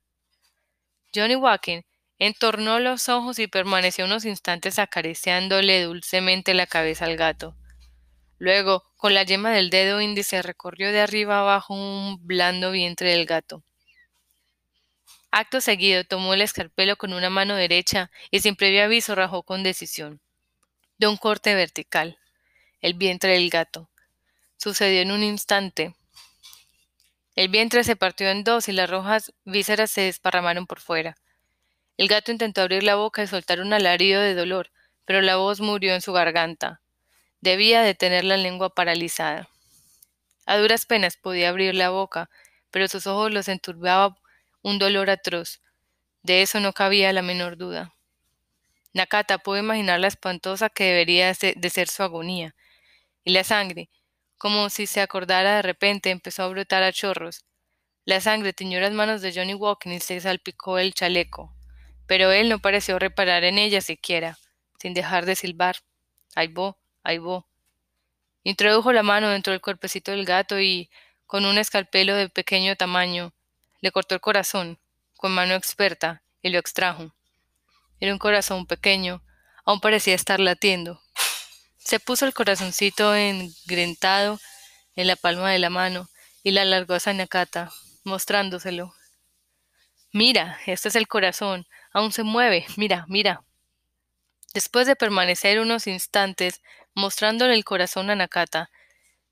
Johnny 1.13 1.35
Walking 1.35 1.81
Entornó 2.17 2.79
los 2.79 3.07
ojos 3.07 3.37
y 3.37 3.47
permaneció 3.47 4.05
unos 4.05 4.25
instantes 4.25 4.79
acariciándole 4.79 5.83
dulcemente 5.83 6.55
la 6.55 6.65
cabeza 6.65 7.05
al 7.05 7.17
gato. 7.17 7.55
Luego, 8.39 8.83
con 8.95 9.13
la 9.13 9.23
yema 9.23 9.51
del 9.51 9.69
dedo 9.69 10.01
índice, 10.01 10.41
recorrió 10.41 10.91
de 10.91 11.01
arriba 11.01 11.39
abajo 11.39 11.75
un 11.75 12.25
blando 12.25 12.71
vientre 12.71 13.11
del 13.11 13.25
gato. 13.25 13.63
Acto 15.35 15.61
seguido, 15.61 16.03
tomó 16.03 16.35
el 16.35 16.43
escarpelo 16.43 16.95
con 16.95 17.11
una 17.11 17.31
mano 17.31 17.55
derecha 17.55 18.11
y 18.29 18.41
sin 18.41 18.55
previo 18.55 18.83
aviso 18.83 19.15
rajó 19.15 19.41
con 19.41 19.63
decisión. 19.63 20.21
De 20.99 21.07
un 21.07 21.17
corte 21.17 21.55
vertical. 21.55 22.19
El 22.81 22.93
vientre 22.93 23.31
del 23.31 23.49
gato. 23.49 23.89
Sucedió 24.57 25.01
en 25.01 25.09
un 25.09 25.23
instante. 25.23 25.95
El 27.33 27.47
vientre 27.47 27.83
se 27.83 27.95
partió 27.95 28.29
en 28.29 28.43
dos 28.43 28.69
y 28.69 28.73
las 28.73 28.87
rojas 28.87 29.33
vísceras 29.43 29.89
se 29.89 30.01
desparramaron 30.01 30.67
por 30.67 30.79
fuera. 30.79 31.17
El 31.97 32.09
gato 32.09 32.31
intentó 32.31 32.61
abrir 32.61 32.83
la 32.83 32.93
boca 32.93 33.23
y 33.23 33.27
soltar 33.27 33.59
un 33.59 33.73
alarido 33.73 34.21
de 34.21 34.35
dolor, 34.35 34.69
pero 35.03 35.19
la 35.21 35.37
voz 35.37 35.61
murió 35.61 35.95
en 35.95 36.01
su 36.01 36.13
garganta. 36.13 36.79
Debía 37.41 37.81
de 37.81 37.95
tener 37.95 38.23
la 38.23 38.37
lengua 38.37 38.69
paralizada. 38.69 39.49
A 40.45 40.57
duras 40.57 40.85
penas 40.85 41.17
podía 41.17 41.49
abrir 41.49 41.73
la 41.73 41.89
boca, 41.89 42.29
pero 42.69 42.87
sus 42.87 43.07
ojos 43.07 43.31
los 43.33 43.47
enturbaba 43.47 44.15
un 44.63 44.79
dolor 44.79 45.11
atroz. 45.11 45.61
De 46.23 46.41
eso 46.41 46.59
no 46.59 46.73
cabía 46.73 47.13
la 47.13 47.21
menor 47.21 47.57
duda. 47.57 47.93
Nakata 48.93 49.37
pudo 49.37 49.57
imaginar 49.57 49.99
la 49.99 50.07
espantosa 50.07 50.69
que 50.69 50.85
debería 50.85 51.31
de 51.33 51.69
ser 51.69 51.87
su 51.87 52.01
agonía. 52.01 52.55
Y 53.23 53.33
la 53.33 53.43
sangre, 53.43 53.89
como 54.39 54.71
si 54.71 54.87
se 54.87 55.01
acordara 55.01 55.57
de 55.57 55.61
repente, 55.61 56.09
empezó 56.09 56.43
a 56.43 56.47
brotar 56.47 56.81
a 56.81 56.91
chorros. 56.91 57.45
La 58.05 58.21
sangre 58.21 58.53
tiñó 58.53 58.79
las 58.79 58.93
manos 58.93 59.21
de 59.21 59.31
Johnny 59.31 59.53
Walker 59.53 59.91
y 59.91 59.99
se 59.99 60.19
salpicó 60.19 60.79
el 60.79 60.95
chaleco 60.95 61.53
pero 62.07 62.31
él 62.31 62.49
no 62.49 62.59
pareció 62.59 62.99
reparar 62.99 63.43
en 63.43 63.57
ella 63.57 63.81
siquiera, 63.81 64.37
sin 64.79 64.93
dejar 64.93 65.25
de 65.25 65.35
silbar. 65.35 65.77
Ahí 66.35 66.47
vo, 66.47 66.77
ahí 67.03 67.17
vo. 67.17 67.47
Introdujo 68.43 68.91
la 68.91 69.03
mano 69.03 69.29
dentro 69.29 69.51
del 69.51 69.61
cuerpecito 69.61 70.11
del 70.11 70.25
gato 70.25 70.59
y, 70.59 70.89
con 71.25 71.45
un 71.45 71.57
escalpelo 71.57 72.15
de 72.15 72.29
pequeño 72.29 72.75
tamaño, 72.75 73.33
le 73.83 73.91
cortó 73.91 74.15
el 74.15 74.21
corazón, 74.21 74.79
con 75.17 75.33
mano 75.33 75.55
experta, 75.55 76.23
y 76.41 76.47
lo 76.47 76.57
extrajo. 76.57 77.13
Era 77.99 78.13
un 78.13 78.17
corazón 78.17 78.65
pequeño, 78.65 79.21
aún 79.65 79.81
parecía 79.81 80.15
estar 80.15 80.39
latiendo. 80.39 81.01
Se 81.79 81.99
puso 81.99 82.25
el 82.25 82.33
corazoncito 82.33 83.13
engrentado 83.13 84.39
en 84.95 85.07
la 85.07 85.17
palma 85.17 85.51
de 85.51 85.59
la 85.59 85.69
mano 85.69 86.09
y 86.43 86.51
la 86.51 86.61
alargó 86.61 86.95
a 86.95 87.13
Nakata, 87.13 87.73
mostrándoselo. 88.05 88.95
Mira, 90.13 90.61
este 90.65 90.87
es 90.87 90.95
el 90.95 91.09
corazón, 91.09 91.67
aún 91.91 92.13
se 92.13 92.23
mueve, 92.23 92.65
mira, 92.77 93.03
mira. 93.09 93.43
Después 94.53 94.87
de 94.87 94.95
permanecer 94.95 95.59
unos 95.59 95.87
instantes 95.87 96.61
mostrándole 96.93 97.53
el 97.53 97.65
corazón 97.65 98.09
a 98.09 98.15
Nakata, 98.15 98.69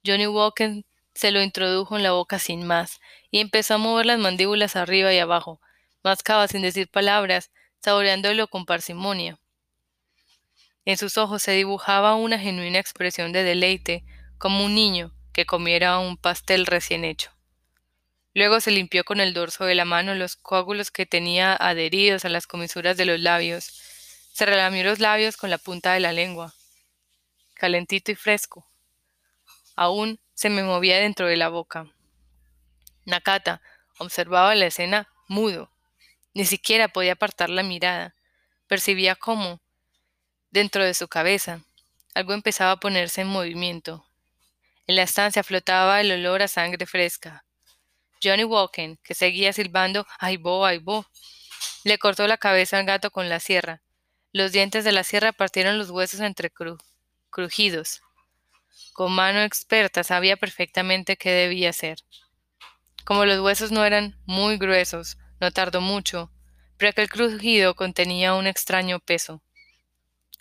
Johnny 0.05 0.27
Walker 0.27 0.83
se 1.13 1.31
lo 1.31 1.41
introdujo 1.41 1.97
en 1.97 2.03
la 2.03 2.11
boca 2.11 2.39
sin 2.39 2.65
más, 2.65 2.99
y 3.29 3.39
empezó 3.39 3.75
a 3.75 3.77
mover 3.77 4.05
las 4.05 4.19
mandíbulas 4.19 4.75
arriba 4.75 5.13
y 5.13 5.19
abajo, 5.19 5.59
mascaba 6.03 6.47
sin 6.47 6.61
decir 6.61 6.89
palabras, 6.89 7.51
saboreándolo 7.79 8.47
con 8.47 8.65
parsimonia. 8.65 9.39
En 10.85 10.97
sus 10.97 11.17
ojos 11.17 11.43
se 11.43 11.51
dibujaba 11.51 12.15
una 12.15 12.39
genuina 12.39 12.79
expresión 12.79 13.31
de 13.31 13.43
deleite, 13.43 14.03
como 14.37 14.65
un 14.65 14.73
niño 14.73 15.13
que 15.33 15.45
comiera 15.45 15.99
un 15.99 16.17
pastel 16.17 16.65
recién 16.65 17.05
hecho. 17.05 17.31
Luego 18.33 18.61
se 18.61 18.71
limpió 18.71 19.03
con 19.03 19.19
el 19.19 19.33
dorso 19.33 19.65
de 19.65 19.75
la 19.75 19.85
mano 19.85 20.15
los 20.15 20.35
coágulos 20.37 20.89
que 20.89 21.05
tenía 21.05 21.53
adheridos 21.53 22.25
a 22.25 22.29
las 22.29 22.47
comisuras 22.47 22.97
de 22.97 23.05
los 23.05 23.19
labios. 23.19 23.65
Se 24.33 24.45
relamió 24.45 24.83
los 24.83 24.99
labios 24.99 25.35
con 25.37 25.49
la 25.49 25.57
punta 25.57 25.93
de 25.93 25.99
la 25.99 26.13
lengua. 26.13 26.53
Calentito 27.55 28.11
y 28.11 28.15
fresco. 28.15 28.65
Aún 29.75 30.19
se 30.41 30.49
me 30.49 30.63
movía 30.63 30.97
dentro 30.97 31.27
de 31.27 31.37
la 31.37 31.49
boca. 31.49 31.85
Nakata 33.05 33.61
observaba 33.99 34.55
la 34.55 34.65
escena 34.65 35.07
mudo. 35.27 35.69
Ni 36.33 36.45
siquiera 36.45 36.87
podía 36.87 37.11
apartar 37.11 37.51
la 37.51 37.61
mirada. 37.61 38.15
Percibía 38.65 39.13
cómo, 39.13 39.61
dentro 40.49 40.83
de 40.83 40.95
su 40.95 41.07
cabeza, 41.07 41.61
algo 42.15 42.33
empezaba 42.33 42.71
a 42.71 42.79
ponerse 42.79 43.21
en 43.21 43.27
movimiento. 43.27 44.03
En 44.87 44.95
la 44.95 45.03
estancia 45.03 45.43
flotaba 45.43 46.01
el 46.01 46.11
olor 46.11 46.41
a 46.41 46.47
sangre 46.47 46.87
fresca. 46.87 47.45
Johnny 48.23 48.43
Walken, 48.43 48.97
que 49.03 49.13
seguía 49.13 49.53
silbando 49.53 50.07
¡Ay, 50.17 50.37
bo, 50.37 50.65
ay, 50.65 50.79
bo! 50.79 51.05
le 51.83 51.99
cortó 51.99 52.25
la 52.25 52.37
cabeza 52.37 52.79
al 52.79 52.87
gato 52.87 53.11
con 53.11 53.29
la 53.29 53.39
sierra. 53.39 53.83
Los 54.33 54.53
dientes 54.53 54.85
de 54.85 54.91
la 54.91 55.03
sierra 55.03 55.33
partieron 55.33 55.77
los 55.77 55.91
huesos 55.91 56.19
entre 56.19 56.51
crujidos. 57.29 58.01
Con 58.93 59.13
mano 59.13 59.41
experta 59.41 60.03
sabía 60.03 60.37
perfectamente 60.37 61.17
qué 61.17 61.31
debía 61.31 61.69
hacer. 61.69 61.99
Como 63.05 63.25
los 63.25 63.39
huesos 63.39 63.71
no 63.71 63.83
eran 63.83 64.19
muy 64.25 64.57
gruesos, 64.57 65.17
no 65.39 65.51
tardó 65.51 65.81
mucho, 65.81 66.31
pero 66.77 66.89
aquel 66.91 67.09
crujido 67.09 67.75
contenía 67.75 68.35
un 68.35 68.47
extraño 68.47 68.99
peso. 68.99 69.41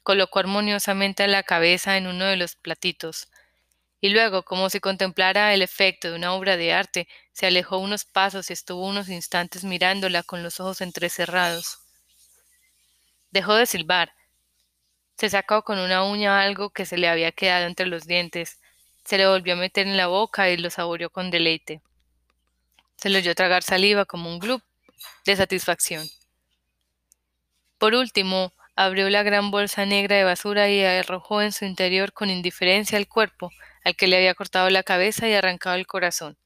Colocó 0.02 0.38
armoniosamente 0.38 1.26
la 1.28 1.42
cabeza 1.42 1.96
en 1.96 2.06
uno 2.06 2.24
de 2.24 2.36
los 2.36 2.56
platitos, 2.56 3.28
y 4.00 4.08
luego, 4.08 4.44
como 4.44 4.70
si 4.70 4.80
contemplara 4.80 5.52
el 5.52 5.60
efecto 5.60 6.08
de 6.08 6.16
una 6.16 6.32
obra 6.32 6.56
de 6.56 6.72
arte, 6.72 7.06
se 7.32 7.46
alejó 7.46 7.78
unos 7.78 8.06
pasos 8.06 8.48
y 8.48 8.54
estuvo 8.54 8.86
unos 8.86 9.10
instantes 9.10 9.62
mirándola 9.62 10.22
con 10.22 10.42
los 10.42 10.58
ojos 10.58 10.80
entrecerrados. 10.80 11.80
Dejó 13.30 13.54
de 13.54 13.66
silbar. 13.66 14.12
Se 15.20 15.28
sacó 15.28 15.64
con 15.64 15.78
una 15.78 16.02
uña 16.02 16.40
algo 16.40 16.70
que 16.70 16.87
se 16.87 16.96
le 16.96 17.06
había 17.06 17.30
quedado 17.30 17.66
entre 17.66 17.85
los 17.85 18.06
dientes, 18.06 18.59
se 19.04 19.18
le 19.18 19.28
volvió 19.28 19.52
a 19.52 19.56
meter 19.56 19.87
en 19.87 19.98
la 19.98 20.06
boca 20.06 20.48
y 20.48 20.56
lo 20.56 20.70
saboreó 20.70 21.11
con 21.11 21.30
deleite. 21.30 21.83
Se 22.96 23.11
le 23.11 23.18
oyó 23.18 23.35
tragar 23.35 23.62
saliva 23.62 24.06
como 24.06 24.30
un 24.30 24.38
glup 24.38 24.62
de 25.26 25.37
satisfacción. 25.37 26.09
Por 27.76 27.92
último, 27.92 28.54
abrió 28.74 29.11
la 29.11 29.22
gran 29.22 29.50
bolsa 29.50 29.85
negra 29.85 30.16
de 30.16 30.24
basura 30.24 30.70
y 30.70 30.83
arrojó 30.83 31.42
en 31.42 31.52
su 31.52 31.66
interior 31.66 32.14
con 32.14 32.30
indiferencia 32.30 32.96
el 32.96 33.06
cuerpo, 33.06 33.50
al 33.85 33.96
que 33.96 34.06
le 34.06 34.16
había 34.16 34.35
cortado 34.35 34.70
la 34.70 34.85
cabeza 34.85 35.28
y 35.28 35.35
arrancado 35.35 35.76
el 35.76 35.87
corazón, 35.87 36.38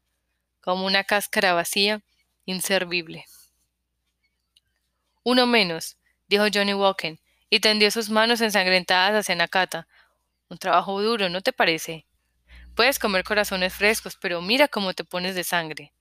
como 0.60 0.84
una 0.84 1.04
cáscara 1.04 1.52
vacía, 1.52 2.02
inservible. 2.44 3.24
Uno 5.22 5.46
menos, 5.46 5.96
dijo 6.26 6.46
Johnny 6.52 6.74
Walken, 6.74 7.20
y 7.54 7.60
tendió 7.60 7.88
sus 7.92 8.10
manos 8.10 8.40
ensangrentadas 8.40 9.14
hacia 9.14 9.36
Nakata. 9.36 9.86
Un 10.48 10.58
trabajo 10.58 11.00
duro, 11.00 11.28
¿no 11.28 11.40
te 11.40 11.52
parece? 11.52 12.04
Puedes 12.74 12.98
comer 12.98 13.22
corazones 13.22 13.72
frescos, 13.72 14.18
pero 14.20 14.42
mira 14.42 14.66
cómo 14.66 14.92
te 14.92 15.04
pones 15.04 15.36
de 15.36 15.44
sangre. 15.44 15.92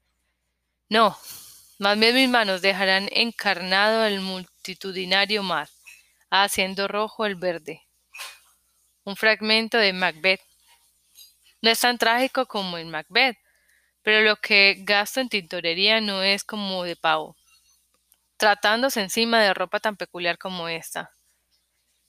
No, 0.90 1.16
más 1.78 2.00
bien 2.00 2.16
mis 2.16 2.28
manos 2.28 2.64
dejarán 2.64 3.08
encarnado 3.12 4.04
el 4.04 4.20
multitudinario 4.20 5.44
mar, 5.44 5.70
haciendo 6.32 6.88
rojo 6.88 7.24
el 7.28 7.36
verde. 7.36 7.84
Un 9.04 9.16
fragmento 9.16 9.78
de 9.78 9.94
Macbeth, 9.94 10.42
no 11.62 11.70
es 11.70 11.80
tan 11.80 12.00
trágico 12.00 12.48
como 12.48 12.80
en 12.80 12.90
Macbeth, 12.90 13.38
pero 14.02 14.22
lo 14.22 14.38
que 14.38 14.78
gasto 14.80 15.20
en 15.20 15.30
tintorería 15.30 16.02
no 16.02 16.24
es 16.24 16.44
como 16.44 16.84
de 16.84 16.96
pavo, 16.96 17.36
tratándose 18.38 19.02
encima 19.02 19.40
de 19.40 19.54
ropa 19.54 19.80
tan 19.80 19.98
peculiar 19.98 20.40
como 20.40 20.68
esta. 20.68 21.13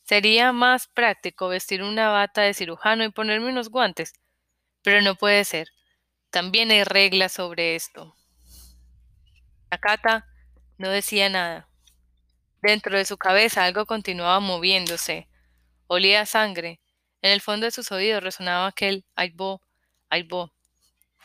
Sería 0.04 0.52
más 0.52 0.86
práctico 0.86 1.48
vestir 1.48 1.82
una 1.82 2.10
bata 2.10 2.42
de 2.42 2.52
cirujano 2.52 3.04
y 3.04 3.10
ponerme 3.10 3.48
unos 3.48 3.70
guantes, 3.70 4.12
pero 4.82 5.00
no 5.00 5.14
puede 5.14 5.44
ser. 5.44 5.68
También 6.28 6.70
hay 6.70 6.84
reglas 6.84 7.32
sobre 7.32 7.74
esto. 7.74 8.14
Nakata 9.70 10.26
no 10.76 10.90
decía 10.90 11.30
nada. 11.30 11.68
Dentro 12.60 12.98
de 12.98 13.06
su 13.06 13.16
cabeza 13.16 13.64
algo 13.64 13.86
continuaba 13.86 14.40
moviéndose. 14.40 15.28
Olía 15.86 16.26
sangre, 16.26 16.80
en 17.22 17.32
el 17.32 17.40
fondo 17.40 17.64
de 17.64 17.70
sus 17.70 17.90
oídos 17.90 18.22
resonaba 18.22 18.66
aquel 18.66 19.06
ay 19.14 19.30
bo, 19.30 19.62
ay 20.10 20.24
bo. 20.24 20.52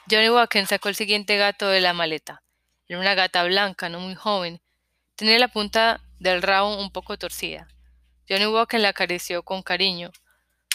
Johnny 0.10 0.30
Walker 0.30 0.65
sacó 0.65 0.88
el 0.88 0.96
siguiente 0.96 1.36
gato 1.36 1.68
de 1.68 1.82
la 1.82 1.92
maleta. 1.92 2.44
Era 2.88 3.00
una 3.00 3.13
gata 3.13 3.44
blanca, 3.44 3.89
no 3.89 4.00
muy 4.00 4.15
joven. 4.15 4.62
Tenía 5.15 5.38
la 5.38 5.50
punta 5.50 6.02
del 6.20 6.42
rabo 6.42 6.82
un 6.82 6.92
poco 6.92 7.18
torcida. 7.18 7.68
Johnny 8.30 8.46
Walker 8.46 8.80
la 8.80 8.89
acarició 8.89 9.42
con 9.42 9.63
cariño. 9.63 10.12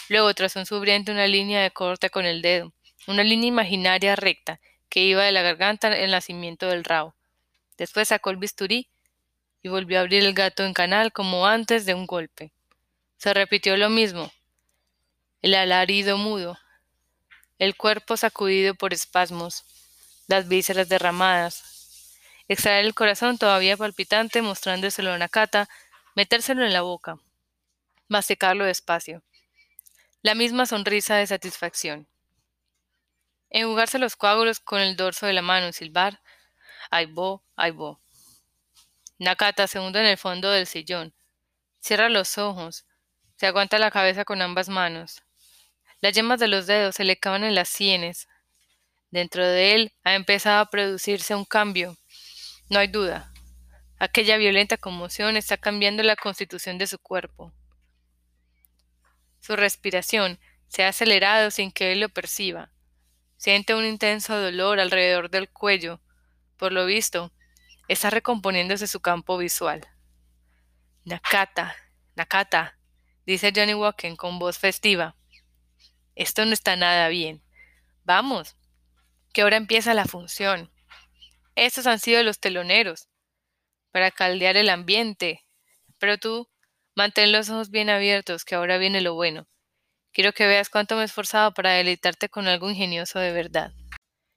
Luego 0.09 0.35
trazó 0.35 0.59
en 0.59 0.67
su 0.67 0.81
vientre 0.81 1.15
una 1.15 1.29
línea 1.29 1.63
de 1.63 1.71
corte 1.71 2.11
con 2.11 2.27
el 2.27 2.43
dedo, 2.43 2.73
una 3.07 3.23
línea 3.23 3.49
imaginaria 3.49 4.17
recta 4.17 4.61
que 4.89 5.01
iba 5.01 5.23
de 5.23 5.33
la 5.33 5.43
garganta 5.43 5.89
al 5.89 6.11
nacimiento 6.11 6.67
del 6.67 6.83
rabo. 6.83 7.15
Después 7.79 8.09
sacó 8.09 8.31
el 8.31 8.39
bisturí 8.39 8.89
y 9.63 9.69
volvió 9.69 9.99
a 9.99 10.01
abrir 10.01 10.25
el 10.25 10.35
gato 10.35 10.65
en 10.65 10.75
canal 10.75 11.13
como 11.13 11.47
antes 11.47 11.87
de 11.87 11.95
un 11.95 12.07
golpe. 12.07 12.53
Se 13.19 13.33
repitió 13.33 13.77
lo 13.77 13.89
mismo, 13.89 14.33
el 15.41 15.55
alarido 15.55 16.19
mudo, 16.19 16.59
el 17.59 17.77
cuerpo 17.77 18.17
sacudido 18.17 18.75
por 18.75 18.93
espasmos, 18.93 19.65
las 20.27 20.49
vísceras 20.49 20.89
derramadas, 20.89 22.19
extraer 22.49 22.85
el 22.85 22.95
corazón 22.95 23.39
todavía 23.39 23.77
palpitante 23.77 24.43
mostrándoselo 24.43 25.13
a 25.13 25.19
Nakata, 25.19 25.69
metérselo 26.15 26.65
en 26.65 26.73
la 26.73 26.83
boca, 26.83 27.19
masticarlo 28.09 28.65
despacio. 28.65 29.23
La 30.23 30.35
misma 30.35 30.67
sonrisa 30.67 31.17
de 31.17 31.27
satisfacción. 31.27 32.09
Enjugarse 33.51 33.99
los 33.99 34.17
coágulos 34.17 34.61
con 34.61 34.81
el 34.81 34.97
dorso 34.97 35.27
de 35.27 35.33
la 35.33 35.43
mano 35.43 35.69
y 35.69 35.73
silbar. 35.73 36.21
Ay 36.91 37.07
bo, 37.07 37.45
ay 37.57 37.71
bo. 37.71 38.01
Nakata 39.19 39.67
se 39.67 39.79
hunde 39.79 40.01
en 40.01 40.07
el 40.07 40.19
fondo 40.19 40.51
del 40.51 40.67
sillón. 40.67 41.15
Cierra 41.81 42.09
los 42.09 42.37
ojos. 42.39 42.85
Se 43.37 43.47
aguanta 43.47 43.79
la 43.79 43.91
cabeza 43.91 44.25
con 44.25 44.43
ambas 44.43 44.69
manos. 44.69 45.23
Las 46.01 46.15
yemas 46.15 46.41
de 46.41 46.49
los 46.49 46.67
dedos 46.67 46.97
se 46.97 47.05
le 47.05 47.17
cavan 47.17 47.45
en 47.45 47.55
las 47.55 47.69
sienes. 47.69 48.29
Dentro 49.11 49.47
de 49.47 49.75
él 49.75 49.93
ha 50.03 50.15
empezado 50.15 50.61
a 50.61 50.71
producirse 50.71 51.35
un 51.35 51.45
cambio. 51.45 51.97
No 52.69 52.81
hay 52.81 52.89
duda. 52.89 53.33
Aquella 53.99 54.37
violenta 54.37 54.77
conmoción 54.77 55.37
está 55.37 55.57
cambiando 55.57 56.03
la 56.03 56.17
constitución 56.17 56.79
de 56.79 56.87
su 56.87 56.99
cuerpo. 56.99 57.53
Su 59.45 59.57
respiración 59.57 60.41
se 60.69 60.85
ha 60.85 60.89
acelerado 60.89 61.51
sin 61.51 61.71
que 61.71 61.93
él 61.93 62.01
lo 62.01 62.09
perciba. 62.09 62.73
Siente 63.37 63.75
un 63.75 63.85
intenso 63.85 64.41
dolor 64.41 64.81
alrededor 64.81 65.29
del 65.29 65.51
cuello. 65.51 66.01
Por 66.57 66.73
lo 66.73 66.87
visto, 66.87 67.31
está 67.87 68.09
recomponiéndose 68.09 68.87
su 68.87 69.01
campo 69.01 69.37
visual. 69.37 69.87
Nakata, 71.05 71.77
Nakata, 72.17 72.79
dice 73.27 73.53
Johnny 73.55 73.75
Walken 73.75 74.17
con 74.17 74.39
voz 74.39 74.57
festiva. 74.57 75.15
Esto 76.15 76.47
no 76.47 76.55
está 76.55 76.75
nada 76.77 77.09
bien. 77.09 77.45
Vamos, 78.03 78.57
que 79.35 79.43
ahora 79.43 79.59
empieza 79.59 79.93
la 79.93 80.07
función. 80.07 80.73
Estos 81.55 81.87
han 81.87 81.99
sido 81.99 82.23
los 82.23 82.41
teloneros, 82.41 83.11
para 83.91 84.11
caldear 84.11 84.57
el 84.57 84.71
ambiente. 84.71 85.45
Pero 85.99 86.17
tú, 86.17 86.49
mantén 86.95 87.33
los 87.33 87.51
ojos 87.51 87.71
bien 87.71 87.91
abiertos, 87.91 88.45
que 88.45 88.55
ahora 88.55 88.79
viene 88.79 89.01
lo 89.01 89.15
bueno. 89.15 89.47
Quiero 90.13 90.33
que 90.33 90.47
veas 90.47 90.71
cuánto 90.71 90.95
me 90.95 91.03
he 91.03 91.05
esforzado 91.07 91.53
para 91.53 91.73
deleitarte 91.73 92.29
con 92.29 92.47
algo 92.47 92.71
ingenioso 92.71 93.19
de 93.19 93.33
verdad. 93.33 93.73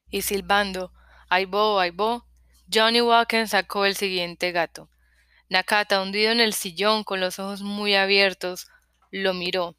Y 0.10 0.24
silbando, 0.24 0.91
ay 1.30 1.46
bo, 1.46 1.80
ay 1.80 1.91
bo, 1.91 2.26
Johnny 2.74 3.02
Walker 3.02 3.48
sacó 3.48 3.86
el 3.86 3.96
siguiente 3.96 4.52
gato. 4.52 4.89
Nakata, 5.50 6.02
hundido 6.02 6.32
en 6.32 6.41
el 6.41 6.54
sillón 6.54 7.04
con 7.04 7.20
los 7.22 7.39
ojos 7.39 7.62
muy 7.62 7.96
abiertos, 7.96 8.67
lo 9.12 9.34
miró. 9.34 9.78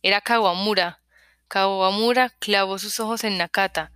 Era 0.00 0.20
Kawamura. 0.20 1.02
Kawamura 1.48 2.30
clavó 2.38 2.78
sus 2.78 2.98
ojos 3.00 3.24
en 3.24 3.36
Nakata. 3.36 3.92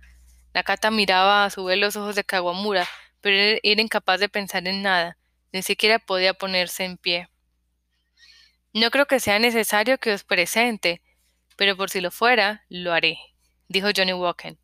Nakata 0.53 0.91
miraba 0.91 1.45
a 1.45 1.49
su 1.49 1.63
vez 1.65 1.79
los 1.79 1.95
ojos 1.95 2.15
de 2.15 2.23
Kawamura, 2.23 2.87
pero 3.21 3.59
era 3.63 3.81
incapaz 3.81 4.19
de 4.19 4.29
pensar 4.29 4.67
en 4.67 4.83
nada, 4.83 5.17
ni 5.51 5.63
siquiera 5.63 5.97
podía 5.97 6.33
ponerse 6.33 6.83
en 6.83 6.97
pie. 6.97 7.30
No 8.73 8.89
creo 8.89 9.05
que 9.05 9.19
sea 9.19 9.37
necesario 9.39 9.97
que 9.97 10.13
os 10.13 10.23
presente, 10.23 11.01
pero 11.57 11.75
por 11.75 11.89
si 11.89 11.99
lo 11.99 12.09
fuera, 12.09 12.65
lo 12.69 12.93
haré, 12.93 13.19
dijo 13.67 13.89
Johnny 13.95 14.13
Walker. 14.13 14.57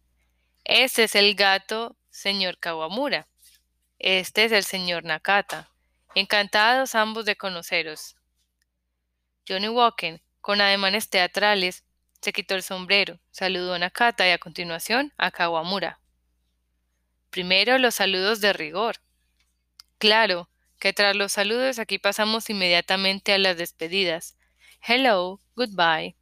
Este 0.64 1.04
es 1.04 1.16
el 1.16 1.36
gato, 1.36 1.98
señor 2.10 2.58
Kawamura. 2.58 3.28
Este 4.00 4.46
es 4.46 4.52
el 4.52 4.64
señor 4.64 5.04
Nakata. 5.04 5.70
Encantados 6.16 6.96
ambos 6.96 7.26
de 7.26 7.36
conoceros. 7.36 8.16
Johnny 9.48 9.68
Walker, 9.70 10.22
con 10.42 10.62
ademanes 10.62 11.10
teatrales, 11.10 11.84
se 12.22 12.34
quitó 12.34 12.56
el 12.56 12.64
sombrero, 12.64 13.20
saludó 13.32 13.74
a 13.74 13.80
Nakata 13.80 14.28
y 14.28 14.32
a 14.32 14.38
continuación 14.38 15.14
a 15.18 15.32
Kawamura. 15.32 16.00
Primero 17.30 17.78
los 17.78 17.96
saludos 17.96 18.42
de 18.42 18.54
rigor. 18.54 18.98
Claro, 19.98 20.50
que 20.80 20.94
tras 20.94 21.16
los 21.16 21.32
saludos 21.32 21.80
aquí 21.80 21.98
pasamos 22.00 22.50
inmediatamente 22.50 23.34
a 23.34 23.38
las 23.38 23.58
despedidas. 23.58 24.38
Hello, 24.82 25.42
goodbye. 25.56 26.16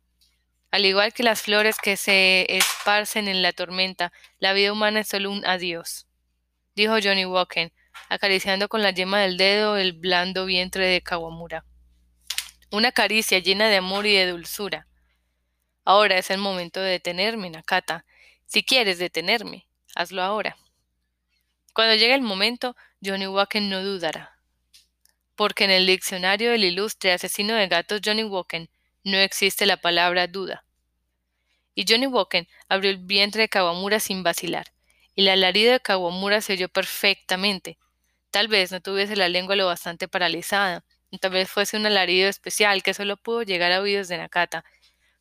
Al 0.71 0.85
igual 0.85 1.13
que 1.13 1.23
las 1.23 1.41
flores 1.41 1.77
que 1.77 1.97
se 1.97 2.45
esparcen 2.49 3.27
en 3.27 3.41
la 3.41 3.53
tormenta, 3.53 4.11
la 4.39 4.53
vida 4.53 4.73
humana 4.73 5.01
es 5.01 5.07
solo 5.07 5.31
un 5.31 5.45
adiós, 5.45 6.07
dijo 6.75 6.95
Johnny 7.01 7.25
Walker, 7.25 7.71
acariciando 8.09 8.67
con 8.67 8.81
la 8.81 8.91
yema 8.91 9.21
del 9.21 9.37
dedo 9.37 9.77
el 9.77 9.93
blando 9.93 10.45
vientre 10.45 10.85
de 10.87 11.01
Kawamura. 11.01 11.65
Una 12.71 12.91
caricia 12.91 13.39
llena 13.39 13.69
de 13.69 13.77
amor 13.77 14.05
y 14.05 14.15
de 14.15 14.27
dulzura. 14.27 14.87
Ahora 15.85 16.17
es 16.17 16.29
el 16.29 16.39
momento 16.39 16.81
de 16.81 16.91
detenerme, 16.91 17.49
Nakata. 17.49 18.05
Si 18.45 18.63
quieres 18.63 18.97
detenerme, 18.97 19.67
hazlo 19.95 20.23
ahora. 20.23 20.57
Cuando 21.73 21.95
llegue 21.95 22.15
el 22.15 22.21
momento, 22.21 22.75
Johnny 23.01 23.27
Walker 23.27 23.61
no 23.61 23.83
dudará. 23.83 24.34
Porque 25.35 25.65
en 25.65 25.71
el 25.71 25.87
diccionario 25.87 26.51
del 26.51 26.63
ilustre 26.63 27.11
asesino 27.11 27.55
de 27.55 27.67
gatos 27.67 28.01
Johnny 28.03 28.23
Walker 28.23 28.69
no 29.03 29.17
existe 29.17 29.65
la 29.65 29.77
palabra 29.77 30.27
duda. 30.27 30.63
Y 31.73 31.85
Johnny 31.87 32.07
Walker 32.07 32.47
abrió 32.69 32.91
el 32.91 32.97
vientre 32.97 33.43
de 33.43 33.49
Kawamura 33.49 33.99
sin 33.99 34.23
vacilar, 34.23 34.71
y 35.13 35.23
la 35.23 35.33
alarido 35.33 35.73
de 35.73 35.79
Kawamura 35.81 36.41
se 36.41 36.53
oyó 36.53 36.69
perfectamente, 36.69 37.77
Tal 38.35 38.49
vez 38.49 38.69
no 38.73 38.81
tuviese 38.81 39.15
la 39.15 39.29
lengua 39.29 39.55
lo 39.55 39.65
bastante 39.65 40.09
paralizada, 40.09 40.83
tal 41.21 41.31
vez 41.31 41.49
fuese 41.49 41.77
un 41.77 41.85
alarido 41.85 42.27
especial 42.27 42.83
que 42.83 42.93
solo 42.93 43.15
pudo 43.15 43.43
llegar 43.43 43.71
a 43.71 43.79
oídos 43.79 44.09
de 44.09 44.17
Nakata, 44.17 44.65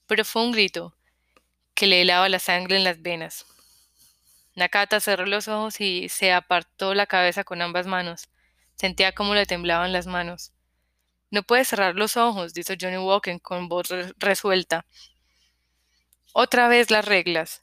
pero 0.09 0.25
fue 0.25 0.43
un 0.43 0.51
grito 0.51 0.97
que 1.77 1.87
le 1.87 2.01
helaba 2.01 2.29
la 2.29 2.41
sangre 2.41 2.77
en 2.77 2.83
las 2.83 3.03
venas. 3.03 3.47
Nakata 4.57 4.99
cerró 4.99 5.27
los 5.27 5.47
ojos 5.47 5.81
y 5.81 6.09
se 6.09 6.33
apartó 6.33 6.93
la 6.93 7.07
cabeza 7.07 7.45
con 7.45 7.63
ambas 7.63 7.87
manos. 7.87 8.29
Sentía 8.77 9.13
cómo 9.13 9.35
le 9.35 9.47
temblaban 9.47 9.93
las 9.93 10.07
manos. 10.07 10.53
No 11.31 11.43
puedes 11.43 11.69
cerrar 11.69 11.95
los 11.95 12.17
ojos, 12.17 12.55
dijo 12.55 12.75
Johnny 12.81 12.99
Walker 12.99 13.41
con 13.41 13.69
voz 13.69 13.89
resuelta. 14.19 14.87
Otra 16.33 16.69
vez 16.69 16.91
las 16.91 17.05
reglas. 17.05 17.63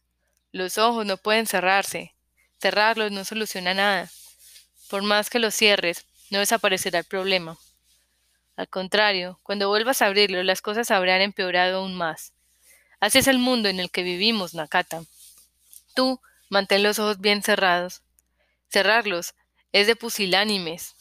Los 0.52 0.78
ojos 0.78 1.06
no 1.06 1.18
pueden 1.18 1.48
cerrarse. 1.48 2.16
Cerrarlos 2.60 3.12
no 3.12 3.26
soluciona 3.26 3.74
nada. 3.74 4.10
Por 4.90 5.04
más 5.04 5.30
que 5.30 5.40
lo 5.40 5.52
cierres, 5.52 6.06
no 6.30 6.40
desaparecerá 6.40 7.00
el 7.00 7.06
problema. 7.06 7.58
Al 8.58 8.68
contrario, 8.68 9.40
cuando 9.44 9.70
vuelvas 9.70 10.02
a 10.02 10.08
abrirlo, 10.08 10.44
las 10.44 10.62
cosas 10.62 10.92
habrán 10.92 11.22
empeorado 11.22 11.80
aún 11.80 11.96
más. 11.96 12.34
Así 13.00 13.18
es 13.20 13.28
el 13.28 13.40
mundo 13.40 13.70
en 13.70 13.80
el 13.80 13.90
que 13.90 14.04
vivimos, 14.04 14.54
Nakata. 14.54 15.04
Tú, 15.96 16.22
mantén 16.50 16.84
los 16.84 17.00
ojos 17.00 17.20
bien 17.20 17.42
cerrados. 17.42 18.02
Cerrarlos 18.70 19.34
es 19.72 19.88
de 19.88 19.96
pusilánimes. 19.96 20.94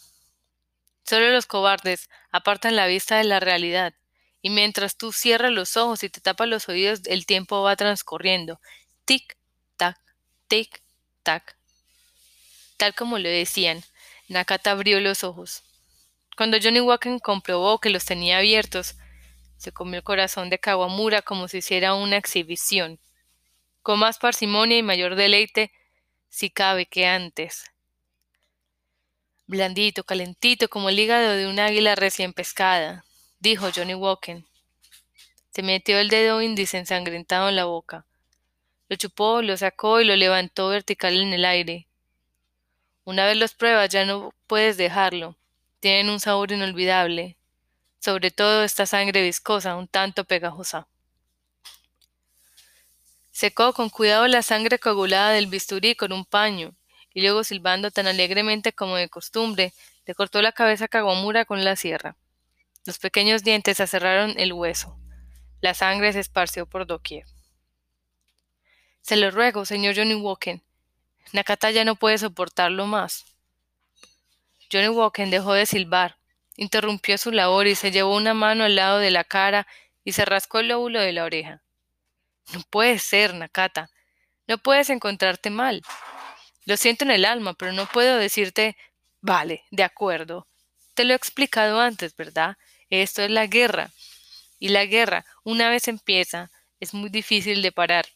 Solo 1.04 1.30
los 1.30 1.46
cobardes 1.46 2.08
apartan 2.30 2.76
la 2.76 2.86
vista 2.86 3.16
de 3.16 3.24
la 3.24 3.40
realidad, 3.40 3.94
y 4.42 4.50
mientras 4.50 4.96
tú 4.96 5.12
cierras 5.12 5.52
los 5.52 5.76
ojos 5.76 6.02
y 6.02 6.08
te 6.10 6.20
tapas 6.20 6.48
los 6.48 6.68
oídos, 6.68 7.00
el 7.06 7.26
tiempo 7.26 7.62
va 7.62 7.76
transcurriendo. 7.76 8.60
Tic, 9.04 9.36
tac, 9.76 9.98
tic, 10.48 10.82
tac, 11.22 11.56
Tal 12.80 12.94
como 12.94 13.18
le 13.18 13.28
decían, 13.28 13.84
Nakata 14.28 14.70
abrió 14.70 15.00
los 15.00 15.22
ojos. 15.22 15.64
Cuando 16.34 16.56
Johnny 16.62 16.80
Walker 16.80 17.20
comprobó 17.20 17.78
que 17.78 17.90
los 17.90 18.06
tenía 18.06 18.38
abiertos, 18.38 18.94
se 19.58 19.72
comió 19.72 19.98
el 19.98 20.02
corazón 20.02 20.48
de 20.48 20.58
Kawamura 20.58 21.20
como 21.20 21.46
si 21.46 21.58
hiciera 21.58 21.92
una 21.92 22.16
exhibición, 22.16 22.98
con 23.82 23.98
más 23.98 24.18
parsimonia 24.18 24.78
y 24.78 24.82
mayor 24.82 25.14
deleite, 25.14 25.72
si 26.30 26.48
cabe, 26.48 26.86
que 26.86 27.06
antes. 27.06 27.70
Blandito, 29.50 30.04
calentito, 30.04 30.68
como 30.68 30.90
el 30.90 30.98
hígado 31.00 31.32
de 31.32 31.48
un 31.48 31.58
águila 31.58 31.96
recién 31.96 32.32
pescada, 32.32 33.04
dijo 33.40 33.68
Johnny 33.74 33.94
Walker. 33.94 34.44
Se 35.50 35.64
metió 35.64 35.98
el 35.98 36.08
dedo 36.08 36.40
índice 36.40 36.78
ensangrentado 36.78 37.48
en 37.48 37.56
la 37.56 37.64
boca. 37.64 38.06
Lo 38.88 38.94
chupó, 38.94 39.42
lo 39.42 39.56
sacó 39.56 40.00
y 40.00 40.04
lo 40.04 40.14
levantó 40.14 40.68
vertical 40.68 41.20
en 41.20 41.32
el 41.32 41.44
aire. 41.44 41.88
Una 43.04 43.26
vez 43.26 43.36
los 43.38 43.52
pruebas 43.54 43.88
ya 43.88 44.04
no 44.04 44.32
puedes 44.46 44.76
dejarlo. 44.76 45.34
Tienen 45.80 46.10
un 46.10 46.20
sabor 46.20 46.52
inolvidable. 46.52 47.36
Sobre 47.98 48.30
todo 48.30 48.62
esta 48.62 48.86
sangre 48.86 49.20
viscosa, 49.20 49.74
un 49.74 49.88
tanto 49.88 50.22
pegajosa. 50.22 50.86
Secó 53.32 53.72
con 53.72 53.90
cuidado 53.90 54.28
la 54.28 54.42
sangre 54.42 54.78
coagulada 54.78 55.32
del 55.32 55.48
bisturí 55.48 55.96
con 55.96 56.12
un 56.12 56.24
paño, 56.24 56.76
y 57.12 57.22
luego 57.22 57.44
silbando 57.44 57.90
tan 57.90 58.06
alegremente 58.06 58.72
como 58.72 58.96
de 58.96 59.08
costumbre, 59.08 59.72
le 60.06 60.14
cortó 60.14 60.42
la 60.42 60.52
cabeza 60.52 60.86
a 60.86 60.88
Kawamura 60.88 61.44
con 61.44 61.64
la 61.64 61.76
sierra. 61.76 62.16
Los 62.86 62.98
pequeños 62.98 63.42
dientes 63.42 63.80
aserraron 63.80 64.34
el 64.36 64.52
hueso. 64.52 64.98
La 65.60 65.74
sangre 65.74 66.12
se 66.12 66.20
esparció 66.20 66.66
por 66.66 66.86
doquier. 66.86 67.26
Se 69.02 69.16
lo 69.16 69.30
ruego, 69.30 69.64
señor 69.64 69.96
Johnny 69.96 70.14
Walker, 70.14 70.60
Nakata 71.32 71.70
ya 71.70 71.84
no 71.84 71.94
puede 71.94 72.18
soportarlo 72.18 72.86
más. 72.86 73.24
Johnny 74.72 74.88
Walker 74.88 75.28
dejó 75.28 75.52
de 75.52 75.66
silbar, 75.66 76.16
interrumpió 76.56 77.18
su 77.18 77.30
labor 77.30 77.66
y 77.66 77.76
se 77.76 77.92
llevó 77.92 78.16
una 78.16 78.34
mano 78.34 78.64
al 78.64 78.74
lado 78.74 78.98
de 78.98 79.10
la 79.10 79.24
cara 79.24 79.66
y 80.04 80.12
se 80.12 80.24
rascó 80.24 80.58
el 80.58 80.68
lóbulo 80.68 81.00
de 81.00 81.12
la 81.12 81.24
oreja. 81.24 81.62
No 82.52 82.62
puede 82.68 82.98
ser, 82.98 83.34
Nakata. 83.34 83.90
No 84.48 84.58
puedes 84.58 84.90
encontrarte 84.90 85.50
mal. 85.50 85.82
Lo 86.64 86.76
siento 86.76 87.04
en 87.04 87.10
el 87.10 87.24
alma, 87.24 87.54
pero 87.54 87.72
no 87.72 87.86
puedo 87.86 88.16
decirte 88.16 88.76
vale, 89.20 89.64
de 89.70 89.82
acuerdo. 89.82 90.46
Te 90.94 91.04
lo 91.04 91.12
he 91.12 91.16
explicado 91.16 91.80
antes, 91.80 92.16
¿verdad? 92.16 92.56
Esto 92.90 93.22
es 93.22 93.30
la 93.30 93.46
guerra. 93.46 93.90
Y 94.58 94.68
la 94.68 94.84
guerra, 94.84 95.24
una 95.42 95.70
vez 95.70 95.88
empieza, 95.88 96.50
es 96.80 96.92
muy 96.94 97.08
difícil 97.08 97.62
de 97.62 97.72
parar. 97.72 98.06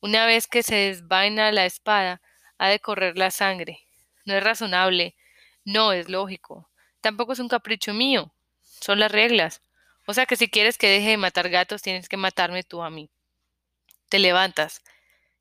Una 0.00 0.26
vez 0.26 0.46
que 0.46 0.62
se 0.62 0.76
desvaina 0.76 1.50
la 1.50 1.66
espada, 1.66 2.20
ha 2.58 2.68
de 2.68 2.80
correr 2.80 3.18
la 3.18 3.30
sangre. 3.30 3.80
No 4.24 4.34
es 4.34 4.42
razonable, 4.44 5.16
no 5.64 5.92
es 5.92 6.08
lógico, 6.08 6.70
tampoco 7.00 7.32
es 7.32 7.38
un 7.38 7.48
capricho 7.48 7.92
mío, 7.92 8.32
son 8.62 9.00
las 9.00 9.12
reglas. 9.12 9.62
O 10.06 10.14
sea 10.14 10.26
que 10.26 10.36
si 10.36 10.48
quieres 10.48 10.78
que 10.78 10.88
deje 10.88 11.10
de 11.10 11.16
matar 11.16 11.48
gatos, 11.48 11.82
tienes 11.82 12.08
que 12.08 12.16
matarme 12.16 12.62
tú 12.62 12.82
a 12.82 12.90
mí. 12.90 13.10
Te 14.08 14.18
levantas, 14.18 14.82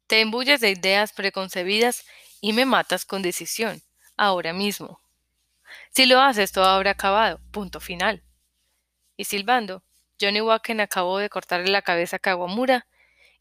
te 0.07 0.21
embulles 0.21 0.61
de 0.61 0.71
ideas 0.71 1.13
preconcebidas 1.13 2.05
y 2.41 2.53
me 2.53 2.65
matas 2.65 3.05
con 3.05 3.21
decisión, 3.21 3.81
ahora 4.15 4.53
mismo. 4.53 5.01
Si 5.91 6.05
lo 6.05 6.21
haces, 6.21 6.51
todo 6.51 6.65
habrá 6.65 6.91
acabado. 6.91 7.39
Punto 7.51 7.79
final. 7.79 8.23
Y 9.17 9.25
silbando, 9.25 9.83
Johnny 10.19 10.41
Wacken 10.41 10.79
acabó 10.79 11.19
de 11.19 11.29
cortarle 11.29 11.69
la 11.69 11.81
cabeza 11.81 12.15
a 12.15 12.19
Kawamura 12.19 12.87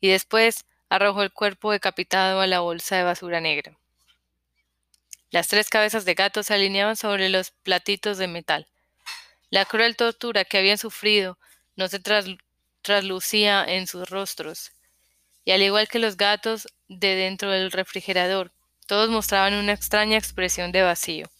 y 0.00 0.08
después 0.08 0.64
arrojó 0.88 1.22
el 1.22 1.32
cuerpo 1.32 1.72
decapitado 1.72 2.40
a 2.40 2.46
la 2.46 2.60
bolsa 2.60 2.96
de 2.96 3.04
basura 3.04 3.40
negra. 3.40 3.78
Las 5.30 5.48
tres 5.48 5.68
cabezas 5.68 6.04
de 6.04 6.14
gato 6.14 6.42
se 6.42 6.54
alineaban 6.54 6.96
sobre 6.96 7.28
los 7.28 7.50
platitos 7.50 8.18
de 8.18 8.28
metal. 8.28 8.66
La 9.50 9.64
cruel 9.64 9.96
tortura 9.96 10.44
que 10.44 10.58
habían 10.58 10.78
sufrido 10.78 11.38
no 11.76 11.88
se 11.88 12.00
traslucía 12.82 13.64
en 13.64 13.86
sus 13.86 14.08
rostros, 14.08 14.72
y 15.46 15.52
al 15.52 15.62
igual 15.62 15.86
que 15.86 16.00
los 16.00 16.16
gatos 16.16 16.66
de 16.88 17.14
dentro 17.14 17.52
del 17.52 17.70
refrigerador, 17.70 18.52
todos 18.88 19.08
mostraban 19.08 19.54
una 19.54 19.72
extraña 19.72 20.18
expresión 20.18 20.72
de 20.72 20.82
vacío. 20.82 21.30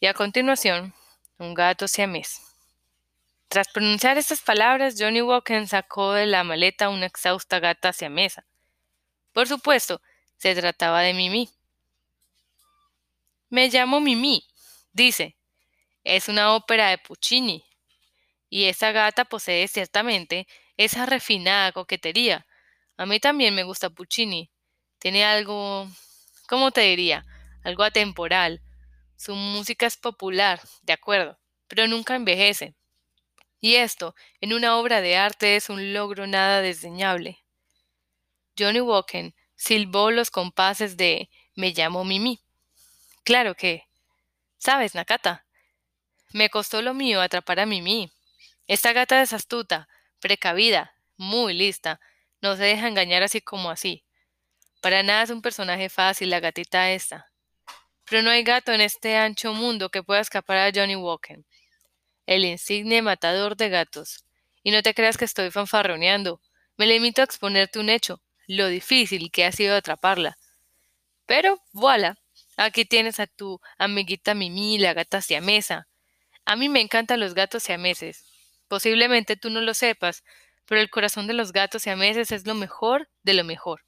Y 0.00 0.06
a 0.06 0.14
continuación, 0.14 0.94
un 1.36 1.52
gato 1.52 1.86
siamés. 1.86 2.40
Tras 3.48 3.68
pronunciar 3.68 4.16
estas 4.16 4.40
palabras, 4.40 4.94
Johnny 4.98 5.20
Walker 5.20 5.68
sacó 5.68 6.14
de 6.14 6.24
la 6.24 6.42
maleta 6.42 6.88
una 6.88 7.04
exhausta 7.04 7.60
gata 7.60 7.90
hacia 7.90 8.08
mesa. 8.08 8.46
Por 9.34 9.46
supuesto, 9.46 10.00
se 10.38 10.54
trataba 10.54 11.02
de 11.02 11.12
Mimi. 11.12 11.50
Me 13.50 13.68
llamo 13.68 14.00
Mimi, 14.00 14.42
dice. 14.92 15.36
Es 16.02 16.28
una 16.28 16.54
ópera 16.54 16.88
de 16.88 16.96
Puccini. 16.96 17.62
Y 18.48 18.64
esa 18.64 18.90
gata 18.90 19.26
posee 19.26 19.68
ciertamente 19.68 20.48
esa 20.78 21.04
refinada 21.04 21.72
coquetería. 21.72 22.46
A 23.00 23.06
mí 23.06 23.18
también 23.18 23.54
me 23.54 23.62
gusta 23.62 23.88
Puccini. 23.88 24.50
Tiene 24.98 25.24
algo, 25.24 25.88
¿cómo 26.46 26.70
te 26.70 26.82
diría? 26.82 27.24
Algo 27.64 27.82
atemporal. 27.82 28.60
Su 29.16 29.34
música 29.34 29.86
es 29.86 29.96
popular, 29.96 30.60
de 30.82 30.92
acuerdo, 30.92 31.38
pero 31.66 31.86
nunca 31.86 32.14
envejece. 32.14 32.74
Y 33.58 33.76
esto, 33.76 34.14
en 34.42 34.52
una 34.52 34.76
obra 34.76 35.00
de 35.00 35.16
arte, 35.16 35.56
es 35.56 35.70
un 35.70 35.94
logro 35.94 36.26
nada 36.26 36.60
desdeñable. 36.60 37.38
Johnny 38.58 38.82
Walken 38.82 39.34
silbó 39.56 40.10
los 40.10 40.30
compases 40.30 40.98
de 40.98 41.30
Me 41.56 41.70
llamo 41.72 42.04
Mimi. 42.04 42.42
Claro 43.24 43.54
que. 43.54 43.88
¿Sabes, 44.58 44.94
Nakata? 44.94 45.46
Me 46.34 46.50
costó 46.50 46.82
lo 46.82 46.92
mío 46.92 47.22
atrapar 47.22 47.60
a 47.60 47.66
Mimi. 47.66 48.12
Esta 48.66 48.92
gata 48.92 49.22
es 49.22 49.32
astuta, 49.32 49.88
precavida, 50.20 50.92
muy 51.16 51.54
lista. 51.54 51.98
No 52.42 52.56
se 52.56 52.64
deja 52.64 52.88
engañar 52.88 53.22
así 53.22 53.40
como 53.40 53.70
así. 53.70 54.04
Para 54.80 55.02
nada 55.02 55.22
es 55.22 55.30
un 55.30 55.42
personaje 55.42 55.88
fácil 55.88 56.30
la 56.30 56.40
gatita 56.40 56.90
esta. 56.92 57.30
Pero 58.08 58.22
no 58.22 58.30
hay 58.30 58.42
gato 58.42 58.72
en 58.72 58.80
este 58.80 59.16
ancho 59.16 59.52
mundo 59.52 59.90
que 59.90 60.02
pueda 60.02 60.20
escapar 60.20 60.58
a 60.58 60.72
Johnny 60.74 60.96
Walken 60.96 61.44
el 62.30 62.44
insigne 62.44 63.02
matador 63.02 63.56
de 63.56 63.68
gatos. 63.68 64.24
Y 64.62 64.70
no 64.70 64.82
te 64.82 64.94
creas 64.94 65.18
que 65.18 65.24
estoy 65.24 65.50
fanfarroneando. 65.50 66.40
Me 66.76 66.86
limito 66.86 67.22
a 67.22 67.24
exponerte 67.24 67.80
un 67.80 67.90
hecho, 67.90 68.22
lo 68.46 68.68
difícil 68.68 69.32
que 69.32 69.44
ha 69.44 69.50
sido 69.50 69.74
atraparla. 69.74 70.38
Pero, 71.26 71.60
voilà, 71.72 72.16
aquí 72.56 72.84
tienes 72.84 73.18
a 73.18 73.26
tu 73.26 73.60
amiguita 73.78 74.34
Mimi, 74.34 74.78
la 74.78 74.94
gata 74.94 75.20
siamesa. 75.20 75.88
A 76.44 76.54
mí 76.54 76.68
me 76.68 76.80
encantan 76.80 77.18
los 77.18 77.34
gatos 77.34 77.64
siameses. 77.64 78.24
Posiblemente 78.68 79.34
tú 79.36 79.50
no 79.50 79.60
lo 79.60 79.74
sepas, 79.74 80.22
pero 80.70 80.82
el 80.82 80.88
corazón 80.88 81.26
de 81.26 81.32
los 81.32 81.52
gatos 81.52 81.82
siameses 81.82 82.30
es 82.30 82.46
lo 82.46 82.54
mejor 82.54 83.08
de 83.24 83.34
lo 83.34 83.42
mejor. 83.42 83.84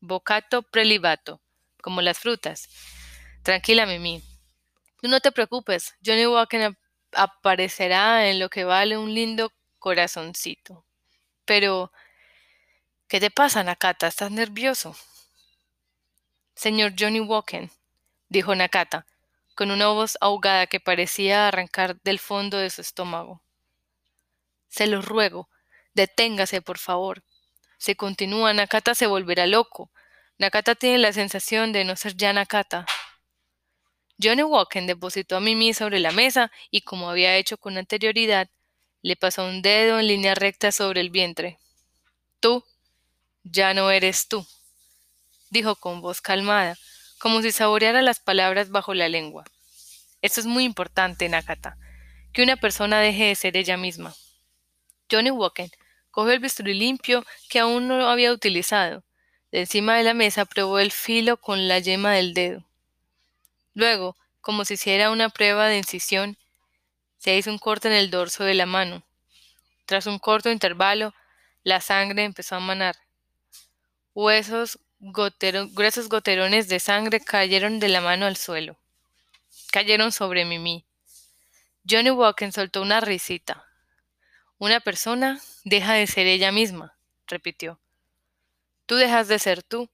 Bocato 0.00 0.62
prelibato, 0.62 1.42
como 1.82 2.00
las 2.00 2.18
frutas. 2.18 2.66
Tranquila, 3.42 3.84
Mimi. 3.84 4.22
Tú 5.02 5.08
no 5.08 5.20
te 5.20 5.32
preocupes, 5.32 5.94
Johnny 6.02 6.24
Walker 6.24 6.78
aparecerá 7.12 8.26
en 8.30 8.38
lo 8.38 8.48
que 8.48 8.64
vale 8.64 8.96
un 8.96 9.12
lindo 9.12 9.52
corazoncito. 9.78 10.86
Pero, 11.44 11.92
¿qué 13.06 13.20
te 13.20 13.30
pasa, 13.30 13.62
Nakata? 13.62 14.06
¿Estás 14.06 14.30
nervioso? 14.30 14.96
Señor 16.54 16.94
Johnny 16.98 17.20
Walken, 17.20 17.70
dijo 18.30 18.54
Nakata, 18.54 19.04
con 19.54 19.70
una 19.70 19.88
voz 19.88 20.16
ahogada 20.22 20.68
que 20.68 20.80
parecía 20.80 21.48
arrancar 21.48 22.00
del 22.00 22.18
fondo 22.18 22.56
de 22.56 22.70
su 22.70 22.80
estómago. 22.80 23.42
Se 24.70 24.86
lo 24.86 25.02
ruego, 25.02 25.50
deténgase, 25.94 26.60
por 26.60 26.78
favor. 26.78 27.22
Si 27.78 27.94
continúa, 27.94 28.52
Nakata 28.54 28.94
se 28.94 29.06
volverá 29.06 29.46
loco. 29.46 29.90
Nakata 30.38 30.74
tiene 30.74 30.98
la 30.98 31.12
sensación 31.12 31.72
de 31.72 31.84
no 31.84 31.96
ser 31.96 32.16
ya 32.16 32.32
Nakata. 32.32 32.86
Johnny 34.22 34.42
Walken 34.42 34.86
depositó 34.86 35.36
a 35.36 35.40
Mimi 35.40 35.74
sobre 35.74 36.00
la 36.00 36.12
mesa 36.12 36.50
y, 36.70 36.82
como 36.82 37.10
había 37.10 37.36
hecho 37.36 37.58
con 37.58 37.76
anterioridad, 37.76 38.48
le 39.02 39.16
pasó 39.16 39.44
un 39.44 39.60
dedo 39.60 39.98
en 39.98 40.06
línea 40.06 40.34
recta 40.34 40.72
sobre 40.72 41.00
el 41.00 41.10
vientre. 41.10 41.58
Tú 42.40 42.64
ya 43.42 43.74
no 43.74 43.90
eres 43.90 44.28
tú, 44.28 44.46
dijo 45.50 45.76
con 45.76 46.00
voz 46.00 46.20
calmada, 46.20 46.78
como 47.18 47.42
si 47.42 47.52
saboreara 47.52 48.02
las 48.02 48.20
palabras 48.20 48.70
bajo 48.70 48.94
la 48.94 49.08
lengua. 49.08 49.44
Esto 50.22 50.40
es 50.40 50.46
muy 50.46 50.64
importante, 50.64 51.28
Nakata, 51.28 51.76
que 52.32 52.42
una 52.42 52.56
persona 52.56 53.00
deje 53.00 53.24
de 53.24 53.34
ser 53.34 53.56
ella 53.56 53.76
misma. 53.76 54.14
Johnny 55.10 55.30
Walken 55.30 55.70
cogió 56.14 56.32
el 56.32 56.38
bisturí 56.38 56.74
limpio 56.74 57.26
que 57.48 57.58
aún 57.58 57.88
no 57.88 58.08
había 58.08 58.32
utilizado. 58.32 59.02
De 59.50 59.60
encima 59.60 59.96
de 59.96 60.04
la 60.04 60.14
mesa 60.14 60.44
probó 60.44 60.78
el 60.78 60.92
filo 60.92 61.36
con 61.36 61.66
la 61.66 61.80
yema 61.80 62.12
del 62.12 62.34
dedo. 62.34 62.64
Luego, 63.74 64.16
como 64.40 64.64
si 64.64 64.74
hiciera 64.74 65.10
una 65.10 65.28
prueba 65.28 65.66
de 65.66 65.78
incisión, 65.78 66.38
se 67.18 67.36
hizo 67.36 67.50
un 67.50 67.58
corte 67.58 67.88
en 67.88 67.94
el 67.94 68.10
dorso 68.10 68.44
de 68.44 68.54
la 68.54 68.64
mano. 68.64 69.02
Tras 69.86 70.06
un 70.06 70.20
corto 70.20 70.50
intervalo, 70.50 71.12
la 71.64 71.80
sangre 71.80 72.22
empezó 72.22 72.54
a 72.54 72.60
manar. 72.60 72.94
Huesos, 74.14 74.78
gruesos 75.00 76.08
goterones 76.08 76.68
de 76.68 76.78
sangre 76.78 77.18
cayeron 77.18 77.80
de 77.80 77.88
la 77.88 78.00
mano 78.00 78.26
al 78.26 78.36
suelo. 78.36 78.76
Cayeron 79.72 80.12
sobre 80.12 80.44
Mimi. 80.44 80.84
Johnny 81.88 82.10
Walken 82.10 82.52
soltó 82.52 82.82
una 82.82 83.00
risita. 83.00 83.66
Una 84.58 84.80
persona 84.80 85.40
deja 85.64 85.94
de 85.94 86.06
ser 86.06 86.26
ella 86.26 86.52
misma, 86.52 86.96
repitió. 87.26 87.80
Tú 88.86 88.96
dejas 88.96 89.28
de 89.28 89.38
ser 89.38 89.62
tú. 89.62 89.90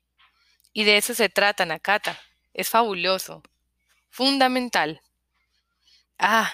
Y 0.73 0.85
de 0.85 0.97
eso 0.97 1.15
se 1.15 1.29
trata, 1.29 1.67
Nakata. 1.67 2.21
Es 2.55 2.69
fabuloso 2.69 3.43
fundamental. 4.11 5.01
Ah, 6.19 6.53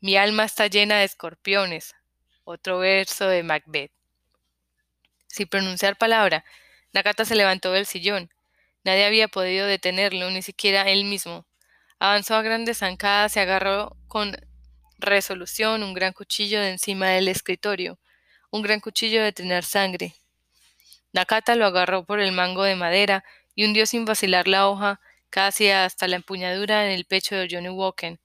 mi 0.00 0.16
alma 0.16 0.44
está 0.44 0.68
llena 0.68 0.98
de 0.98 1.04
escorpiones. 1.04 1.94
Otro 2.44 2.78
verso 2.78 3.26
de 3.26 3.42
Macbeth. 3.42 3.92
Sin 5.26 5.48
pronunciar 5.48 5.96
palabra, 5.96 6.44
Nakata 6.92 7.24
se 7.24 7.34
levantó 7.34 7.72
del 7.72 7.86
sillón. 7.86 8.30
Nadie 8.84 9.04
había 9.04 9.28
podido 9.28 9.66
detenerlo, 9.66 10.30
ni 10.30 10.42
siquiera 10.42 10.88
él 10.88 11.04
mismo. 11.04 11.46
Avanzó 11.98 12.34
a 12.34 12.42
grandes 12.42 12.78
zancadas 12.78 13.36
y 13.36 13.40
agarró 13.40 13.96
con 14.08 14.36
resolución 15.02 15.82
un 15.82 15.94
gran 15.94 16.12
cuchillo 16.12 16.60
de 16.60 16.70
encima 16.70 17.08
del 17.10 17.28
escritorio, 17.28 17.98
un 18.50 18.62
gran 18.62 18.80
cuchillo 18.80 19.22
de 19.22 19.32
tener 19.32 19.64
sangre. 19.64 20.14
Nakata 21.12 21.54
lo 21.56 21.66
agarró 21.66 22.04
por 22.04 22.20
el 22.20 22.32
mango 22.32 22.62
de 22.62 22.76
madera 22.76 23.24
y 23.54 23.66
hundió 23.66 23.84
sin 23.86 24.04
vacilar 24.04 24.48
la 24.48 24.68
hoja 24.68 25.00
casi 25.28 25.70
hasta 25.70 26.08
la 26.08 26.16
empuñadura 26.16 26.86
en 26.86 26.92
el 26.92 27.04
pecho 27.04 27.34
de 27.36 27.48
Johnny 27.50 27.68
Walken. 27.68 28.20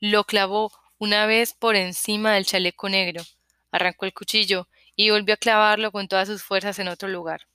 Lo 0.00 0.24
clavó 0.24 0.72
una 0.98 1.26
vez 1.26 1.52
por 1.54 1.76
encima 1.76 2.34
del 2.34 2.46
chaleco 2.46 2.88
negro, 2.88 3.22
arrancó 3.70 4.06
el 4.06 4.14
cuchillo 4.14 4.68
y 4.96 5.10
volvió 5.10 5.34
a 5.34 5.38
clavarlo 5.38 5.92
con 5.92 6.08
todas 6.08 6.28
sus 6.28 6.42
fuerzas 6.42 6.78
en 6.78 6.88
otro 6.88 7.08
lugar. 7.08 7.48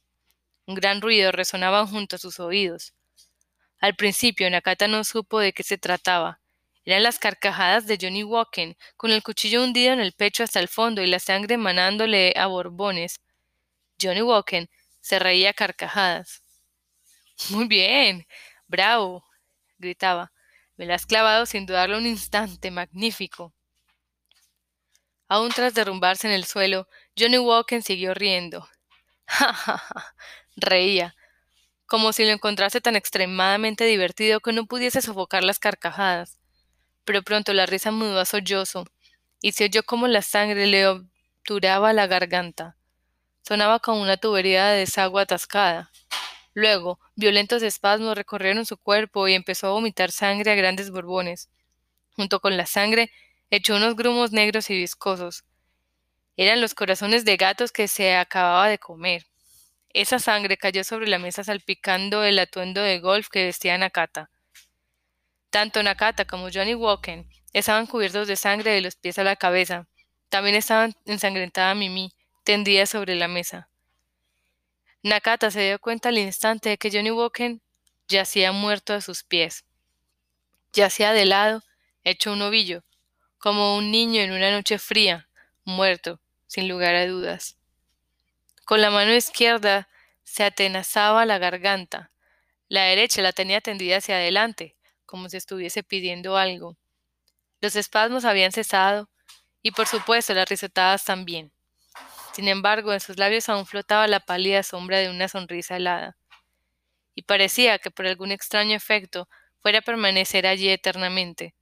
Un 0.66 0.76
gran 0.76 1.02
ruido 1.02 1.32
resonaba 1.32 1.86
junto 1.88 2.16
a 2.16 2.20
sus 2.20 2.40
oídos. 2.40 2.94
Al 3.80 3.96
principio 3.96 4.50
Nakata 4.50 4.88
no 4.88 5.04
supo 5.04 5.40
de 5.40 5.54
qué 5.54 5.64
se 5.64 5.78
trataba. 5.78 6.40
Eran 6.88 7.04
las 7.04 7.20
carcajadas 7.20 7.86
de 7.86 7.98
Johnny 8.02 8.24
Walken, 8.24 8.78
con 8.96 9.12
el 9.12 9.22
cuchillo 9.22 9.62
hundido 9.62 9.92
en 9.92 10.00
el 10.00 10.14
pecho 10.14 10.46
hasta 10.46 10.62
el 10.62 10.70
fondo 10.70 11.02
y 11.02 11.08
la 11.08 11.20
sangre 11.20 11.58
manándole 11.58 12.34
a 12.38 12.48
borbones. 12.48 13.20
Johnny 14.02 14.22
Walken 14.22 14.70
se 15.02 15.20
reía 15.20 15.50
a 15.50 15.54
carcajadas. 15.54 16.42
Muy 17.50 17.68
bien, 17.68 18.26
Bravo. 18.68 19.26
gritaba. 19.78 20.32
Me 20.78 20.86
la 20.86 20.96
has 20.96 21.06
clavado 21.06 21.46
sin 21.46 21.66
dudarlo 21.66 21.98
un 21.98 22.06
instante. 22.06 22.72
Magnífico. 22.72 23.54
Aún 25.28 25.50
tras 25.50 25.74
derrumbarse 25.74 26.28
en 26.28 26.34
el 26.34 26.46
suelo, 26.46 26.88
Johnny 27.20 27.38
Walken 27.38 27.84
siguió 27.84 28.14
riendo. 28.14 28.66
Ja, 29.26 29.52
ja, 29.52 29.78
ja. 29.78 30.16
Reía, 30.56 31.18
como 31.86 32.14
si 32.14 32.24
lo 32.24 32.32
encontrase 32.32 32.80
tan 32.80 32.96
extremadamente 32.96 33.84
divertido 33.84 34.40
que 34.40 34.54
no 34.54 34.68
pudiese 34.68 35.02
sofocar 35.02 35.44
las 35.44 35.60
carcajadas. 35.60 36.40
Pero 37.08 37.24
pronto 37.24 37.54
la 37.54 37.66
risa 37.66 37.92
mudó 37.92 38.20
a 38.20 38.26
sollozo, 38.26 38.86
y 39.42 39.54
se 39.54 39.64
oyó 39.64 39.84
como 39.84 40.10
la 40.10 40.22
sangre 40.22 40.68
le 40.68 40.88
obturaba 40.88 41.94
la 41.94 42.06
garganta. 42.06 42.76
Sonaba 43.44 43.80
como 43.80 44.02
una 44.02 44.18
tubería 44.18 44.66
de 44.68 44.80
desagüe 44.80 45.22
atascada. 45.22 45.90
Luego, 46.54 47.00
violentos 47.16 47.64
espasmos 47.64 48.18
recorrieron 48.18 48.66
su 48.66 48.76
cuerpo 48.76 49.26
y 49.30 49.36
empezó 49.36 49.68
a 49.68 49.72
vomitar 49.72 50.12
sangre 50.12 50.52
a 50.52 50.56
grandes 50.56 50.92
borbones. 50.92 51.50
Junto 52.18 52.42
con 52.42 52.58
la 52.58 52.66
sangre, 52.66 53.10
echó 53.52 53.78
unos 53.78 53.96
grumos 53.96 54.34
negros 54.34 54.70
y 54.70 54.78
viscosos. 54.78 55.46
Eran 56.36 56.60
los 56.60 56.74
corazones 56.74 57.24
de 57.24 57.38
gatos 57.38 57.72
que 57.72 57.88
se 57.88 58.18
acababa 58.18 58.68
de 58.68 58.80
comer. 58.80 59.28
Esa 59.94 60.20
sangre 60.20 60.58
cayó 60.58 60.84
sobre 60.84 61.08
la 61.08 61.20
mesa 61.20 61.46
salpicando 61.46 62.26
el 62.26 62.38
atuendo 62.38 62.82
de 62.82 63.00
golf 63.00 63.30
que 63.30 63.46
vestía 63.46 63.78
Nakata. 63.78 64.30
Tanto 65.50 65.82
Nakata 65.82 66.26
como 66.26 66.50
Johnny 66.54 66.76
Walken 66.76 67.30
estaban 67.54 67.88
cubiertos 67.88 68.28
de 68.28 68.36
sangre 68.36 68.72
de 68.72 68.82
los 68.82 68.96
pies 68.96 69.18
a 69.18 69.24
la 69.24 69.36
cabeza. 69.36 69.88
También 70.30 70.56
estaban 70.56 70.96
ensangrentada 71.06 71.74
Mimi, 71.74 72.12
tendida 72.44 72.86
sobre 72.86 73.16
la 73.16 73.28
mesa. 73.28 73.70
Nakata 75.04 75.52
se 75.52 75.62
dio 75.62 75.80
cuenta 75.80 76.10
al 76.10 76.18
instante 76.18 76.70
de 76.70 76.78
que 76.78 76.92
Johnny 76.92 77.12
Walken 77.12 77.62
yacía 78.08 78.52
muerto 78.52 78.94
a 78.94 79.02
sus 79.02 79.24
pies. 79.24 79.66
Yacía 80.74 81.14
de 81.14 81.26
lado, 81.26 81.64
hecho 82.04 82.34
un 82.34 82.42
ovillo, 82.42 82.84
como 83.38 83.78
un 83.78 83.92
niño 83.92 84.22
en 84.22 84.32
una 84.32 84.52
noche 84.52 84.80
fría, 84.80 85.30
muerto, 85.64 86.20
sin 86.48 86.68
lugar 86.68 86.96
a 86.96 87.06
dudas. 87.06 87.58
Con 88.66 88.82
la 88.82 88.90
mano 88.90 89.14
izquierda 89.14 89.88
se 90.24 90.44
atenazaba 90.44 91.26
la 91.26 91.38
garganta, 91.38 92.12
la 92.70 92.84
derecha 92.84 93.22
la 93.22 93.32
tenía 93.32 93.62
tendida 93.62 93.98
hacia 93.98 94.16
adelante, 94.16 94.77
como 95.08 95.30
si 95.30 95.38
estuviese 95.38 95.82
pidiendo 95.82 96.38
algo. 96.38 96.78
Los 97.60 97.76
espasmos 97.76 98.26
habían 98.26 98.52
cesado, 98.52 99.10
y 99.64 99.72
por 99.72 99.88
supuesto 99.88 100.36
las 100.36 100.48
risotadas 100.48 101.04
también. 101.04 101.52
Sin 102.34 102.48
embargo, 102.48 102.94
en 102.94 103.00
sus 103.00 103.18
labios 103.18 103.50
aún 103.50 103.66
flotaba 103.66 104.08
la 104.08 104.20
pálida 104.20 104.62
sombra 104.62 105.00
de 105.00 105.10
una 105.10 105.28
sonrisa 105.28 105.78
helada, 105.78 106.16
y 107.16 107.24
parecía 107.24 107.80
que 107.80 107.90
por 107.90 108.06
algún 108.06 108.32
extraño 108.32 108.76
efecto 108.76 109.28
fuera 109.64 109.80
a 109.80 109.82
permanecer 109.82 110.46
allí 110.46 110.70
eternamente. 110.70 111.56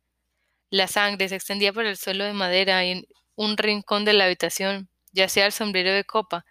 La 0.70 0.88
sangre 0.88 1.30
se 1.30 1.36
extendía 1.36 1.72
por 1.72 1.86
el 1.86 1.96
suelo 1.96 2.26
de 2.26 2.34
madera 2.34 2.84
y 2.84 2.92
en 2.92 3.08
un 3.36 3.56
rincón 3.58 4.04
de 4.04 4.14
la 4.14 4.26
habitación 4.26 4.90
yacía 5.14 5.46
el 5.46 5.54
sombrero 5.54 5.94
de 5.94 6.04
copa 6.04 6.46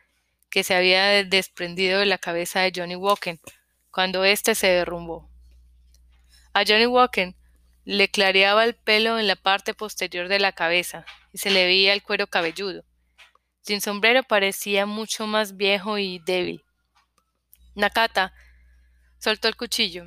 que 0.49 0.65
se 0.65 0.75
había 0.75 1.25
desprendido 1.25 1.99
de 1.99 2.07
la 2.07 2.17
cabeza 2.17 2.61
de 2.61 2.73
Johnny 2.75 2.97
Walken 2.97 3.41
cuando 3.91 4.25
éste 4.25 4.55
se 4.55 4.69
derrumbó. 4.69 5.34
A 6.55 6.65
Johnny 6.65 6.87
Walken 6.87 7.35
le 7.85 8.09
clareaba 8.09 8.65
el 8.65 8.77
pelo 8.77 9.19
en 9.19 9.27
la 9.27 9.35
parte 9.35 9.75
posterior 9.75 10.29
de 10.29 10.39
la 10.39 10.53
cabeza 10.53 11.05
y 11.33 11.39
se 11.39 11.51
le 11.51 11.65
veía 11.67 11.93
el 11.93 12.03
cuero 12.05 12.29
cabelludo. 12.29 12.85
Sin 13.61 13.81
sombrero 13.81 14.23
parecía 14.23 14.87
mucho 14.87 15.27
más 15.27 15.57
viejo 15.57 15.99
y 15.99 16.21
débil. 16.21 16.63
Nakata 17.75 18.33
soltó 19.19 19.49
el 19.49 19.57
cuchillo. 19.57 20.07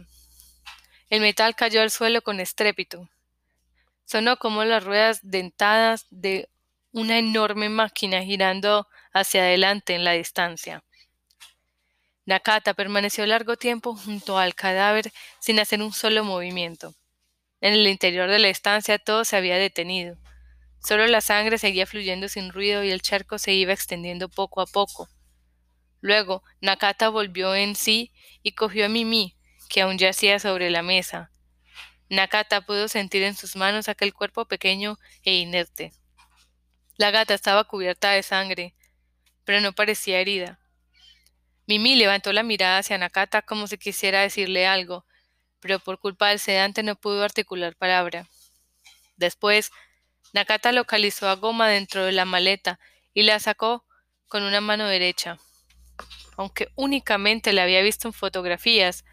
El 1.10 1.20
metal 1.20 1.54
cayó 1.54 1.82
al 1.82 1.92
suelo 1.92 2.22
con 2.22 2.40
estrépito. 2.40 3.10
Sonó 4.06 4.38
como 4.38 4.64
las 4.64 4.86
ruedas 4.86 5.20
dentadas 5.24 6.06
de 6.12 6.48
una 6.94 7.20
enorme 7.20 7.68
máquina 7.68 8.24
girando 8.24 8.88
hacia 9.12 9.42
adelante 9.42 9.96
en 9.96 10.06
la 10.06 10.14
distancia. 10.14 10.82
Nakata 12.28 12.74
permaneció 12.74 13.26
largo 13.26 13.56
tiempo 13.56 13.96
junto 13.96 14.38
al 14.38 14.54
cadáver 14.54 15.14
sin 15.40 15.62
hacer 15.62 15.82
un 15.82 15.94
solo 15.94 16.26
movimiento. 16.26 16.94
En 17.62 17.74
el 17.74 17.88
interior 17.88 18.30
de 18.30 18.38
la 18.38 18.50
estancia 18.50 19.00
todo 19.00 19.24
se 19.24 19.38
había 19.38 19.58
detenido. 19.58 20.18
Solo 20.86 21.08
la 21.08 21.22
sangre 21.22 21.58
seguía 21.58 21.88
fluyendo 21.88 22.28
sin 22.28 22.52
ruido 22.52 22.84
y 22.84 22.92
el 22.92 23.02
charco 23.02 23.40
se 23.40 23.54
iba 23.54 23.72
extendiendo 23.72 24.28
poco 24.28 24.60
a 24.60 24.66
poco. 24.66 25.08
Luego 26.02 26.44
Nakata 26.60 27.08
volvió 27.08 27.56
en 27.56 27.78
sí 27.78 28.12
y 28.44 28.52
cogió 28.52 28.88
a 28.88 28.90
Mimi, 28.90 29.38
que 29.70 29.82
aún 29.82 29.98
yacía 29.98 30.38
sobre 30.40 30.70
la 30.70 30.84
mesa. 30.84 31.32
Nakata 32.10 32.60
pudo 32.60 32.90
sentir 32.90 33.24
en 33.24 33.36
sus 33.36 33.56
manos 33.56 33.88
aquel 33.88 34.14
cuerpo 34.14 34.44
pequeño 34.46 35.00
e 35.24 35.36
inerte. 35.36 35.94
La 36.98 37.10
gata 37.10 37.34
estaba 37.34 37.64
cubierta 37.64 38.12
de 38.12 38.22
sangre, 38.22 38.76
pero 39.46 39.62
no 39.62 39.72
parecía 39.72 40.20
herida. 40.20 40.60
Mimi 41.68 41.98
levantó 41.98 42.32
la 42.32 42.44
mirada 42.44 42.80
hacia 42.80 42.98
Nakata 42.98 43.42
como 43.42 43.68
si 43.68 43.78
quisiera 43.78 44.22
decirle 44.22 44.66
algo, 44.66 45.06
pero 45.60 45.80
por 45.80 46.00
culpa 46.00 46.30
del 46.30 46.40
sedante 46.40 46.82
no 46.82 46.96
pudo 46.96 47.24
articular 47.24 47.76
palabra. 47.76 48.26
Después, 49.18 49.72
Nakata 50.32 50.72
localizó 50.72 51.28
a 51.28 51.36
Goma 51.36 51.68
dentro 51.68 52.06
de 52.06 52.14
la 52.14 52.24
maleta 52.24 52.80
y 53.14 53.24
la 53.24 53.40
sacó 53.40 53.86
con 54.30 54.44
una 54.44 54.62
mano 54.62 54.88
derecha. 54.88 55.40
Aunque 56.38 56.70
únicamente 56.76 57.52
la 57.52 57.64
había 57.64 57.82
visto 57.82 58.08
en 58.08 58.14
fotografías, 58.14 59.04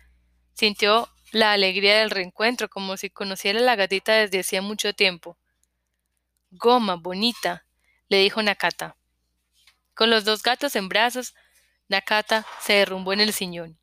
sintió 0.52 1.08
la 1.32 1.52
alegría 1.52 1.98
del 1.98 2.10
reencuentro 2.10 2.68
como 2.68 2.96
si 2.96 3.10
conociera 3.10 3.58
a 3.58 3.62
la 3.62 3.74
gatita 3.74 4.12
desde 4.12 4.40
hacía 4.40 4.62
mucho 4.62 4.92
tiempo. 4.92 5.36
Goma, 6.52 6.94
bonita, 6.94 7.66
le 8.08 8.18
dijo 8.18 8.40
Nakata. 8.40 8.96
Con 9.94 10.10
los 10.10 10.24
dos 10.24 10.42
gatos 10.42 10.76
en 10.76 10.88
brazos, 10.88 11.34
Nakata 11.88 12.46
se 12.60 12.74
derrumbó 12.74 13.12
en 13.12 13.20
el 13.20 13.32
sillón. 13.32 13.78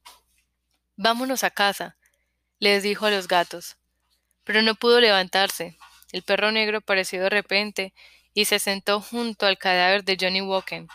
Vámonos 0.95 1.43
a 1.43 1.51
casa, 1.51 1.97
les 2.59 2.83
dijo 2.83 3.05
a 3.05 3.11
los 3.11 3.27
gatos. 3.27 3.77
Pero 4.43 4.61
no 4.61 4.75
pudo 4.75 4.99
levantarse. 4.99 5.77
El 6.11 6.23
perro 6.23 6.51
negro 6.51 6.79
apareció 6.79 7.21
de 7.21 7.29
repente 7.29 7.93
y 8.33 8.45
se 8.45 8.59
sentó 8.59 9.01
junto 9.01 9.45
al 9.45 9.57
cadáver 9.57 10.03
de 10.03 10.17
Johnny 10.19 10.41
Walken. 10.41 10.87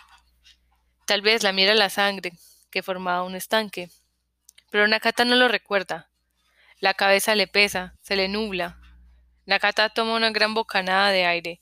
Tal 1.06 1.22
vez 1.22 1.42
la 1.42 1.52
mira 1.52 1.74
la 1.74 1.90
sangre, 1.90 2.32
que 2.70 2.82
formaba 2.82 3.22
un 3.22 3.36
estanque. 3.36 3.88
Pero 4.70 4.88
Nakata 4.88 5.24
no 5.24 5.36
lo 5.36 5.48
recuerda. 5.48 6.10
La 6.80 6.94
cabeza 6.94 7.34
le 7.34 7.46
pesa, 7.46 7.94
se 8.02 8.16
le 8.16 8.28
nubla. 8.28 8.80
Nakata 9.46 9.88
toma 9.90 10.16
una 10.16 10.30
gran 10.30 10.54
bocanada 10.54 11.10
de 11.10 11.24
aire. 11.24 11.60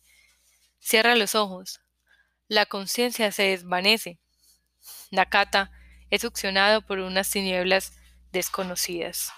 Cierra 0.80 1.14
los 1.14 1.34
ojos. 1.34 1.80
La 2.48 2.66
conciencia 2.66 3.30
se 3.30 3.44
desvanece. 3.44 4.18
Nakata 5.10 5.70
es 6.10 6.22
succionado 6.22 6.82
por 6.82 6.98
unas 6.98 7.30
tinieblas 7.30 7.92
desconocidas. 8.32 9.32